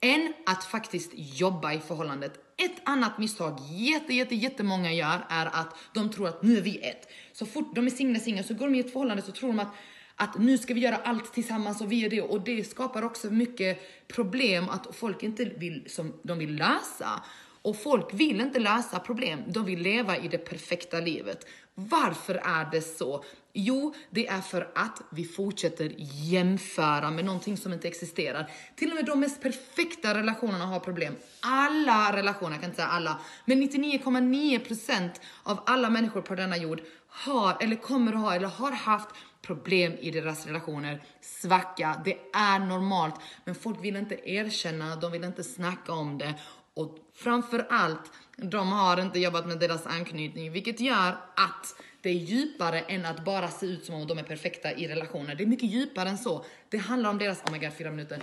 än 0.00 0.34
att 0.46 0.64
faktiskt 0.64 1.12
jobba 1.14 1.72
i 1.72 1.80
förhållandet. 1.80 2.32
Ett 2.56 2.82
annat 2.84 3.18
misstag 3.18 3.58
jätte, 3.70 4.14
jätte, 4.14 4.34
jättemånga 4.34 4.92
gör 4.92 5.26
är 5.28 5.46
att 5.46 5.76
de 5.94 6.10
tror 6.10 6.28
att 6.28 6.42
nu 6.42 6.56
är 6.56 6.62
vi 6.62 6.78
ett. 6.78 7.08
Så 7.32 7.46
fort 7.46 7.74
de 7.74 7.86
är 7.86 7.90
singlar, 7.90 8.20
singlar 8.20 8.42
så 8.42 8.54
går 8.54 8.66
de 8.66 8.74
i 8.74 8.80
ett 8.80 8.92
förhållande 8.92 9.22
så 9.22 9.32
tror 9.32 9.48
de 9.48 9.58
att 9.58 9.74
att 10.16 10.38
nu 10.38 10.58
ska 10.58 10.74
vi 10.74 10.80
göra 10.80 10.96
allt 10.96 11.32
tillsammans 11.32 11.80
och 11.80 11.92
vi 11.92 12.04
är 12.04 12.10
det 12.10 12.22
och 12.22 12.40
det 12.40 12.64
skapar 12.64 13.02
också 13.02 13.30
mycket 13.30 13.78
problem 14.08 14.68
att 14.68 14.96
folk 14.96 15.22
inte 15.22 15.44
vill 15.44 15.84
som 15.86 16.12
de 16.22 16.38
vill 16.38 16.54
lösa. 16.54 17.22
Och 17.64 17.82
folk 17.82 18.14
vill 18.14 18.40
inte 18.40 18.58
lösa 18.58 18.98
problem, 18.98 19.42
de 19.46 19.64
vill 19.64 19.80
leva 19.80 20.16
i 20.16 20.28
det 20.28 20.38
perfekta 20.38 21.00
livet. 21.00 21.46
Varför 21.74 22.34
är 22.34 22.70
det 22.70 22.80
så? 22.80 23.24
Jo, 23.52 23.94
det 24.10 24.26
är 24.26 24.40
för 24.40 24.70
att 24.74 25.02
vi 25.10 25.24
fortsätter 25.24 25.94
jämföra 25.98 27.10
med 27.10 27.24
någonting 27.24 27.56
som 27.56 27.72
inte 27.72 27.88
existerar. 27.88 28.50
Till 28.76 28.90
och 28.90 28.94
med 28.94 29.04
de 29.04 29.20
mest 29.20 29.42
perfekta 29.42 30.14
relationerna 30.14 30.66
har 30.66 30.80
problem. 30.80 31.16
Alla 31.40 32.16
relationer, 32.16 32.52
jag 32.52 32.60
kan 32.60 32.70
inte 32.70 32.76
säga 32.76 32.88
alla, 32.88 33.20
men 33.44 33.62
99,9% 33.62 35.10
av 35.42 35.60
alla 35.66 35.90
människor 35.90 36.20
på 36.20 36.34
denna 36.34 36.56
jord 36.56 36.82
har 37.08 37.56
eller 37.60 37.76
kommer 37.76 38.12
att 38.12 38.20
ha 38.20 38.34
eller 38.34 38.48
har 38.48 38.72
haft 38.72 39.08
problem 39.42 39.92
i 39.92 40.10
deras 40.10 40.46
relationer, 40.46 41.04
svacka, 41.20 42.02
det 42.04 42.18
är 42.32 42.58
normalt. 42.58 43.14
Men 43.44 43.54
folk 43.54 43.84
vill 43.84 43.96
inte 43.96 44.30
erkänna, 44.30 44.96
de 44.96 45.12
vill 45.12 45.24
inte 45.24 45.44
snacka 45.44 45.92
om 45.92 46.18
det. 46.18 46.34
Och 46.74 46.98
framför 47.14 47.66
allt, 47.70 48.12
de 48.36 48.72
har 48.72 49.00
inte 49.00 49.18
jobbat 49.18 49.46
med 49.46 49.58
deras 49.58 49.86
anknytning, 49.86 50.52
vilket 50.52 50.80
gör 50.80 51.16
att 51.36 51.76
det 52.00 52.10
är 52.10 52.14
djupare 52.14 52.80
än 52.80 53.06
att 53.06 53.24
bara 53.24 53.48
se 53.48 53.66
ut 53.66 53.84
som 53.84 53.94
om 53.94 54.06
de 54.06 54.18
är 54.18 54.22
perfekta 54.22 54.72
i 54.72 54.88
relationer. 54.88 55.34
Det 55.34 55.44
är 55.44 55.46
mycket 55.46 55.70
djupare 55.70 56.08
än 56.08 56.18
så. 56.18 56.44
Det 56.68 56.78
handlar 56.78 57.10
om 57.10 57.18
deras, 57.18 57.42
oh 57.44 57.52
my 57.52 57.58
god, 57.58 57.72
fyra 57.78 57.90
minuter. 57.90 58.22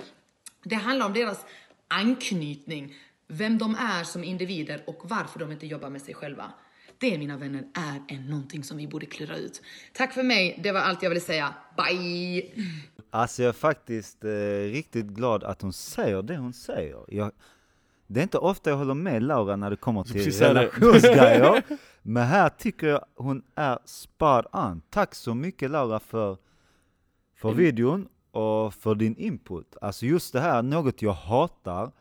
Det 0.64 0.76
handlar 0.76 1.06
om 1.06 1.14
deras 1.14 1.46
anknytning, 1.88 2.96
vem 3.28 3.58
de 3.58 3.76
är 3.76 4.04
som 4.04 4.24
individer 4.24 4.84
och 4.88 5.02
varför 5.04 5.40
de 5.40 5.52
inte 5.52 5.68
jobbar 5.68 5.90
med 5.90 6.02
sig 6.02 6.14
själva. 6.14 6.54
Det 6.98 7.18
mina 7.18 7.38
vänner 7.38 7.64
är 7.74 8.16
en 8.16 8.30
någonting 8.30 8.64
som 8.64 8.78
vi 8.78 8.88
borde 8.88 9.06
klura 9.06 9.36
ut. 9.36 9.62
Tack 9.94 10.14
för 10.14 10.24
mig, 10.24 10.60
det 10.64 10.72
var 10.72 10.80
allt 10.80 11.04
jag 11.04 11.10
ville 11.10 11.22
säga. 11.22 11.54
Bye! 11.78 12.52
Alltså 13.10 13.44
jag 13.44 13.50
är 13.50 13.54
faktiskt 13.54 14.24
eh, 14.24 14.30
riktigt 14.72 15.06
glad 15.06 15.44
att 15.44 15.62
hon 15.62 15.74
säger 15.74 16.22
det 16.22 16.38
hon 16.38 16.54
säger. 16.54 17.06
Jag, 17.08 17.32
det 18.14 18.20
är 18.20 18.24
inte 18.24 18.38
ofta 18.38 18.70
jag 18.70 18.78
håller 18.78 18.94
med 18.94 19.24
Laura 19.24 19.56
när 19.56 19.70
det 19.70 19.76
kommer 19.76 20.04
till 20.04 20.32
relationsgrejer. 20.32 21.64
Men 22.02 22.28
här 22.28 22.50
tycker 22.50 22.88
jag 22.88 23.06
hon 23.16 23.44
är 23.56 23.80
spot 23.86 24.46
on. 24.54 24.82
Tack 24.90 25.16
så 25.16 25.34
mycket 25.34 25.72
Laura 25.72 26.00
för, 26.00 26.38
för 27.36 27.50
Mm. 27.50 27.60
videon 27.60 28.08
och 28.32 28.74
för 28.74 28.96
din 28.96 29.16
input. 29.16 29.76
Alltså 29.82 30.06
just 30.06 30.34
det 30.34 30.40
här, 30.40 30.62
något 30.62 31.02
jag 31.02 31.14
hatar, 31.14 31.92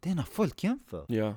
det 0.00 0.10
är 0.10 0.14
när 0.14 0.22
folk 0.22 0.64
jämför. 0.64 1.04
Ja, 1.08 1.34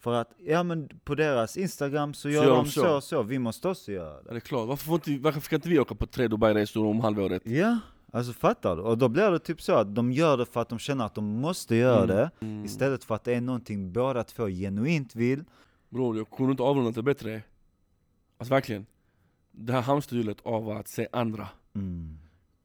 För 0.00 0.12
att, 0.14 0.32
ja 0.38 0.62
men 0.62 0.88
på 1.04 1.14
deras 1.14 1.56
Instagram 1.56 2.14
så 2.14 2.30
gör 2.30 2.44
gör 2.44 2.50
de 2.56 2.66
så 2.66 2.80
så. 2.80 2.96
och 2.96 3.04
så, 3.04 3.22
vi 3.22 3.38
måste 3.38 3.68
också 3.68 3.92
göra 3.92 4.22
det. 4.22 4.30
det 4.30 4.36
är 4.36 4.40
klart. 4.40 4.68
Varför, 4.68 4.84
får 4.84 4.94
inte, 4.94 5.18
varför 5.18 5.40
ska 5.40 5.56
inte 5.56 5.68
vi 5.68 5.78
åka 5.78 5.94
på 5.94 6.06
tre 6.06 6.28
Dubai-resor 6.28 6.86
om 6.86 7.00
halvåret? 7.00 7.42
Ja, 7.46 7.78
alltså 8.12 8.32
fattar 8.32 8.76
du? 8.76 8.82
Och 8.82 8.98
då 8.98 9.08
blir 9.08 9.30
det 9.30 9.38
typ 9.38 9.62
så 9.62 9.72
att 9.72 9.94
de 9.94 10.12
gör 10.12 10.36
det 10.36 10.46
för 10.46 10.60
att 10.60 10.68
de 10.68 10.78
känner 10.78 11.04
att 11.06 11.14
de 11.14 11.24
måste 11.24 11.76
göra 11.76 12.04
Mm, 12.04 12.16
det, 12.16 12.30
mm. 12.40 12.64
istället 12.64 13.04
för 13.04 13.14
att 13.14 13.24
det 13.24 13.34
är 13.34 13.40
någonting 13.40 13.92
båda 13.92 14.24
två 14.24 14.46
genuint 14.48 15.16
vill. 15.16 15.44
Bror, 15.88 16.16
jag 16.16 16.30
kunde 16.30 16.50
inte 16.50 16.62
avrunda 16.62 16.90
det 16.90 17.02
bättre. 17.02 17.42
Alltså 18.38 18.54
verkligen. 18.54 18.86
Det 19.50 19.72
här 19.72 19.80
hamsterhjulet 19.82 20.38
av 20.42 20.70
att 20.70 20.88
se 20.88 21.08
andra. 21.12 21.48
Mm. 21.74 22.18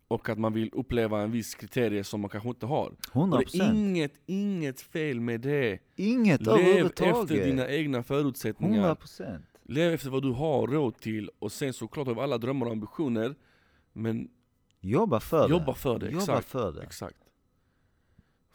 Och 0.07 0.29
att 0.29 0.37
man 0.37 0.53
vill 0.53 0.69
uppleva 0.73 1.21
en 1.21 1.31
viss 1.31 1.55
kriterie 1.55 2.03
som 2.03 2.21
man 2.21 2.29
kanske 2.29 2.49
inte 2.49 2.65
har. 2.65 2.93
Och 3.11 3.27
100%. 3.27 3.47
det 3.51 3.59
är 3.63 3.73
inget, 3.73 4.13
inget 4.25 4.81
fel 4.81 5.19
med 5.19 5.41
det. 5.41 5.79
Inget 5.95 6.41
Lev 6.41 6.53
överhuvudtaget. 6.55 7.31
efter 7.31 7.45
dina 7.45 7.69
egna 7.69 8.03
förutsättningar. 8.03 8.95
100%. 8.95 9.41
Lev 9.63 9.93
efter 9.93 10.09
vad 10.09 10.21
du 10.23 10.31
har 10.31 10.67
råd 10.67 10.97
till. 10.97 11.29
Och 11.39 11.51
sen 11.51 11.73
såklart 11.73 12.07
har 12.07 12.15
vi 12.15 12.21
alla 12.21 12.37
drömmar 12.37 12.65
och 12.65 12.71
ambitioner. 12.71 13.35
Men 13.93 14.29
Jobba 14.83 15.19
för 15.19 15.49
jobba 15.49 15.65
det. 15.65 15.77
för 15.77 15.99
det. 15.99 16.05
Jobba 16.05 16.17
Exakt. 16.23 16.47
för 16.49 16.71
det. 16.71 16.81
Exakt. 16.83 17.15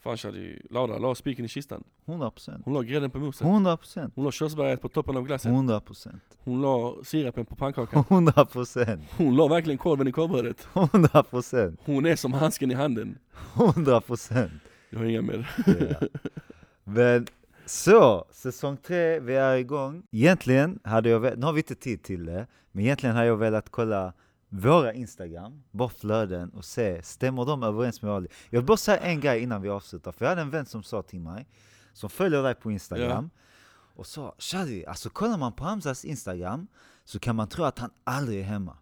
Fan 0.00 0.16
Shadi, 0.16 0.62
Laura 0.70 0.98
la 0.98 1.14
spiken 1.14 1.44
i 1.44 1.48
kistan. 1.48 1.84
100%. 2.06 2.62
Hon 2.64 2.74
la 2.74 2.82
grädden 2.82 3.10
på 3.10 3.18
moset. 3.18 3.46
100%. 3.46 4.10
Hon 4.14 4.24
la 4.24 4.30
körsbäret 4.30 4.80
på 4.82 4.88
toppen 4.88 5.16
av 5.16 5.24
glaset. 5.24 5.52
100%. 5.52 6.20
Hon 6.38 6.62
la 6.62 6.94
sirapen 7.04 7.46
på 7.46 7.56
pannkakan. 7.56 8.04
100%. 8.08 9.00
Hon 9.16 9.36
la 9.36 9.48
verkligen 9.48 9.78
korven 9.78 10.08
i 10.08 10.12
korvbrödet. 10.12 10.68
100%. 10.72 11.76
Hon 11.84 12.06
är 12.06 12.16
som 12.16 12.32
handsken 12.32 12.70
i 12.70 12.74
handen. 12.74 13.18
100%. 13.54 14.50
Jag 14.90 14.98
har 14.98 15.06
inga 15.06 15.22
mer. 15.22 15.50
Ja. 15.66 16.06
Men 16.84 17.26
så, 17.66 18.24
säsong 18.30 18.76
tre, 18.76 19.20
vi 19.20 19.34
är 19.34 19.56
igång. 19.56 20.02
Egentligen 20.10 20.78
hade 20.84 21.08
jag 21.08 21.38
nu 21.38 21.46
har 21.46 21.52
vi 21.52 21.60
inte 21.60 21.74
tid 21.74 22.02
till 22.02 22.26
det, 22.26 22.46
men 22.72 22.84
egentligen 22.84 23.16
hade 23.16 23.28
jag 23.28 23.36
velat 23.36 23.70
kolla 23.70 24.12
våra 24.48 24.92
Instagram, 24.92 25.62
bara 25.70 25.88
flöden 25.88 26.50
och 26.50 26.64
se, 26.64 27.02
stämmer 27.02 27.44
de 27.44 27.62
överens 27.62 28.02
med 28.02 28.12
Ali? 28.12 28.28
Jag 28.50 28.60
vill 28.60 28.66
bara 28.66 28.76
säga 28.76 28.98
en 28.98 29.20
grej 29.20 29.42
innan 29.42 29.62
vi 29.62 29.68
avslutar, 29.68 30.12
för 30.12 30.24
jag 30.24 30.30
hade 30.30 30.40
en 30.40 30.50
vän 30.50 30.66
som 30.66 30.82
sa 30.82 31.02
till 31.02 31.20
mig, 31.20 31.48
som 31.92 32.10
följer 32.10 32.42
dig 32.42 32.54
på 32.54 32.70
Instagram, 32.70 33.30
och 33.94 34.06
sa 34.06 34.34
Shadi, 34.38 34.86
alltså 34.86 35.10
kollar 35.10 35.38
man 35.38 35.52
på 35.52 35.64
Hamzas 35.64 36.04
Instagram 36.04 36.66
så 37.04 37.18
kan 37.18 37.36
man 37.36 37.48
tro 37.48 37.64
att 37.64 37.78
han 37.78 37.90
aldrig 38.04 38.40
är 38.40 38.44
hemma. 38.44 38.76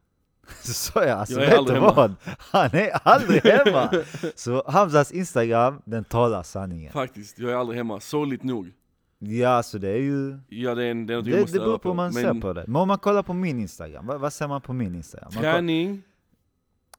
Så 0.63 0.73
sa 0.73 1.05
jag, 1.05 1.19
alltså 1.19 1.41
Jag 1.41 1.51
vet 1.51 1.67
du 1.67 1.73
hemma." 1.73 1.93
vad? 1.93 2.15
Han 2.39 2.71
är 2.75 2.91
aldrig 3.09 3.43
hemma! 3.45 4.05
Så 4.35 4.71
Hamzas 4.71 5.13
Instagram, 5.13 5.83
den 5.85 6.05
talar 6.05 6.43
sanningen. 6.43 6.93
Faktiskt, 6.93 7.39
jag 7.39 7.51
är 7.51 7.55
aldrig 7.55 7.77
hemma. 7.79 8.01
Sorgligt 8.01 8.43
nog. 8.43 8.73
Ja, 9.19 9.49
alltså 9.49 9.79
det 9.79 9.89
är 9.89 9.97
ju... 10.03 10.39
Ja 10.49 10.75
det 10.75 10.85
är, 10.85 10.91
en, 10.91 11.07
det 11.07 11.13
är 11.15 11.17
något 11.17 11.25
Det, 11.25 11.53
det 11.53 11.59
beror 11.59 11.79
på 11.79 11.89
hur 11.89 11.95
man 11.97 12.15
Men 12.15 12.23
ser 12.23 12.41
på 12.41 12.53
det. 12.53 12.65
Men 12.67 12.77
om 12.77 12.89
man 12.89 12.99
kollar 12.99 13.23
på 13.23 13.35
min 13.35 13.59
Instagram, 13.61 14.07
vad, 14.07 14.21
vad 14.21 14.33
ser 14.33 14.49
man 14.49 14.61
på 14.61 14.73
min 14.73 14.95
Instagram? 14.95 15.31
Man 15.35 15.43
koll- 15.43 15.53
Träning, 15.53 16.03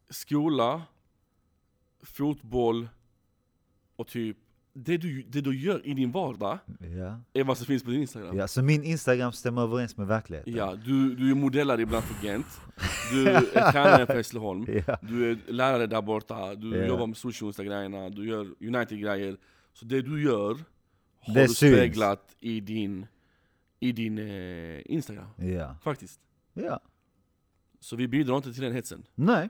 skola, 0.09 0.81
fotboll 2.03 2.89
och 3.95 4.07
typ 4.07 4.37
det 4.73 4.97
du, 4.97 5.21
det 5.21 5.41
du 5.41 5.59
gör 5.59 5.87
i 5.87 5.93
din 5.93 6.11
vardag 6.11 6.57
ja. 6.79 7.19
är 7.33 7.43
vad 7.43 7.57
som 7.57 7.65
finns 7.65 7.83
på 7.83 7.89
din 7.89 8.01
instagram. 8.01 8.37
ja, 8.37 8.47
så 8.47 8.61
min 8.61 8.83
Instagram 8.83 9.31
stämmer 9.31 9.61
överens 9.61 9.97
med 9.97 10.07
verkligheten? 10.07 10.53
Ja, 10.55 10.75
du, 10.85 11.15
du 11.15 11.31
är 11.31 11.35
modellare 11.35 11.81
ibland 11.81 12.03
för 12.03 12.27
Gent, 12.27 12.45
du 13.11 13.27
är 13.29 13.71
tränare 13.71 14.05
för 14.05 14.13
Hässleholm, 14.15 14.65
Ja. 14.87 14.97
du 15.01 15.31
är 15.31 15.37
lärare 15.47 15.87
där 15.87 16.01
borta, 16.01 16.55
du 16.55 16.75
Ja. 16.77 16.85
jobbar 16.85 17.07
med 17.07 17.17
sushi 17.17 17.63
grejerna 17.63 18.09
du 18.09 18.27
gör 18.27 18.47
United-grejer. 18.61 19.37
Så 19.73 19.85
det 19.85 20.01
du 20.01 20.23
gör 20.23 20.57
har 21.27 21.33
Det 21.33 21.41
du 21.41 21.47
syns. 21.47 21.57
speglat 21.75 22.35
i 22.39 22.59
din, 22.59 23.05
i 23.79 23.91
din 23.91 24.17
eh, 24.17 24.81
Instagram. 24.85 25.27
Ja. 25.35 25.75
Faktiskt. 25.83 26.19
ja. 26.53 26.79
Så 27.79 27.95
vi 27.95 28.07
bidrar 28.07 28.35
inte 28.37 28.53
till 28.53 28.61
den 28.63 28.73
hetsen. 28.73 29.03
Nej. 29.15 29.49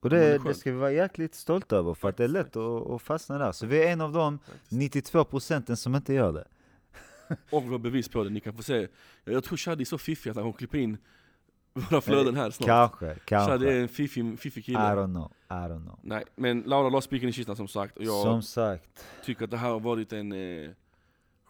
Och 0.00 0.10
det 0.10 0.38
det, 0.38 0.38
det 0.48 0.54
ska 0.54 0.72
vi 0.72 0.78
vara 0.78 0.92
jäkligt 0.92 1.34
stolta 1.34 1.76
över, 1.76 1.94
för 1.94 2.08
att 2.08 2.16
det 2.16 2.24
är 2.24 2.28
lätt 2.28 2.56
att, 2.56 2.90
att 2.90 3.02
fastna 3.02 3.38
där. 3.38 3.52
Så 3.52 3.66
vi 3.66 3.82
är 3.82 3.92
en 3.92 4.00
av 4.00 4.12
de 4.12 4.38
92 4.68 5.24
procenten 5.24 5.76
som 5.76 5.94
inte 5.94 6.14
gör 6.14 6.32
det. 6.32 6.46
Och 7.50 7.64
vi 7.64 7.68
har 7.68 7.78
bevis 7.78 8.08
på 8.08 8.24
det, 8.24 8.30
ni 8.30 8.40
kan 8.40 8.54
få 8.56 8.62
se. 8.62 8.88
Jag, 9.24 9.44
tror 9.44 9.56
Shadi 9.56 9.82
är 9.82 9.84
så 9.84 9.98
fiffig 9.98 10.30
att 10.30 10.36
han 10.36 10.42
kommer 10.44 10.52
klippa 10.58 10.76
in 10.78 10.98
våra 11.74 12.00
flöden 12.00 12.34
här 12.36 12.50
snart. 12.50 12.66
Kanske, 12.66 13.06
Shadi 13.06 13.20
kanske. 13.24 13.70
är 13.72 13.80
en 13.80 13.88
fiffig, 13.88 14.38
fiffig 14.38 14.60
I 14.60 14.64
kille. 14.64 14.78
don't 14.78 15.06
know, 15.12 15.32
I 15.50 15.52
don't 15.54 15.82
know. 15.82 15.98
Nej, 16.02 16.24
men 16.36 16.60
Laura 16.60 16.88
la 16.88 17.00
spiken 17.00 17.28
i 17.28 17.32
kistan 17.32 17.56
som 17.56 17.68
sagt. 17.68 17.96
Och 17.96 18.04
jag 18.04 18.22
Som 18.22 18.42
sagt, 18.42 19.04
tycker 19.24 19.44
att 19.44 19.50
det 19.50 19.56
här 19.56 19.68
har 19.70 19.80
varit 19.80 20.12
en 20.12 20.32
eh, 20.32 20.70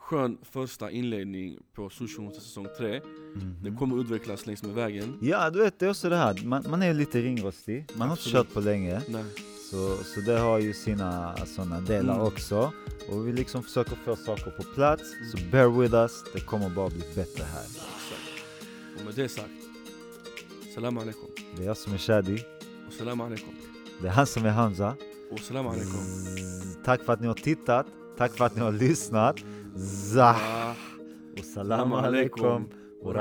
skön 0.06 0.38
första 0.42 0.90
inledning 0.90 1.58
på 1.74 1.90
Sushi 1.90 2.30
säsong 2.34 2.66
3. 2.78 3.00
Mhm. 3.34 3.54
Det 3.62 3.70
kommer 3.78 4.00
utvecklas 4.00 4.46
längs 4.46 4.62
med 4.62 4.74
vägen. 4.74 5.18
ja 5.22 5.50
du 5.50 5.58
vet 5.58 5.78
det 5.78 5.86
är 5.86 5.90
också 5.90 6.08
det 6.08 6.16
här, 6.16 6.40
man, 6.44 6.64
man 6.70 6.82
är 6.82 6.94
lite 6.94 7.20
ringrostig, 7.20 7.86
man 7.94 8.08
har 8.08 8.14
inte 8.16 8.20
Absolut. 8.28 8.46
kört 8.46 8.54
på 8.54 8.60
länge. 8.60 9.02
Nej. 9.08 9.24
Så, 9.70 9.96
så 9.96 10.20
det 10.20 10.38
har 10.38 10.58
ju 10.58 10.72
sina 10.74 11.36
sådana 11.46 11.80
delar 11.80 12.14
Mm. 12.14 12.26
också. 12.26 12.72
Och 13.10 13.28
vi 13.28 13.32
liksom 13.32 13.62
försöker 13.62 13.96
få 14.04 14.16
saker 14.16 14.50
på 14.50 14.62
plats, 14.74 15.02
så 15.32 15.38
bear 15.52 15.68
with 15.80 15.94
us, 15.94 16.24
det 16.32 16.40
kommer 16.40 16.70
bara 16.70 16.88
bli 16.88 17.02
bättre 17.14 17.44
här. 17.44 17.62
Exakt. 17.62 18.98
Och 18.98 19.04
med 19.04 19.14
det 19.14 19.28
sagt, 19.28 19.50
salam 20.74 20.98
alaikum. 20.98 21.28
Det 21.56 21.62
är 21.62 21.66
jag 21.66 21.76
som 21.76 21.92
är 21.92 21.98
Shadi, 21.98 22.44
Och 22.86 22.92
salam 22.92 23.20
alaikum. 23.20 23.54
det 24.02 24.08
är 24.08 24.12
han 24.12 24.26
som 24.26 24.44
är 24.44 24.50
Hamza. 24.50 24.94
Och 25.32 25.38
salam 25.40 25.66
alaikum. 25.66 26.00
Tack 26.84 27.02
för 27.02 27.12
att 27.12 27.20
ni 27.20 27.26
har 27.26 27.34
tittat, 27.34 27.86
tack 28.18 28.32
för 28.36 28.44
att 28.44 28.54
ni 28.54 28.60
har 28.60 28.72
lyssnat. 28.72 29.36
Zah! 29.76 30.36
Ah, 30.36 30.74
Och 31.38 31.44
salam 31.44 31.92
alaikum 31.92 32.68
och 33.02 33.14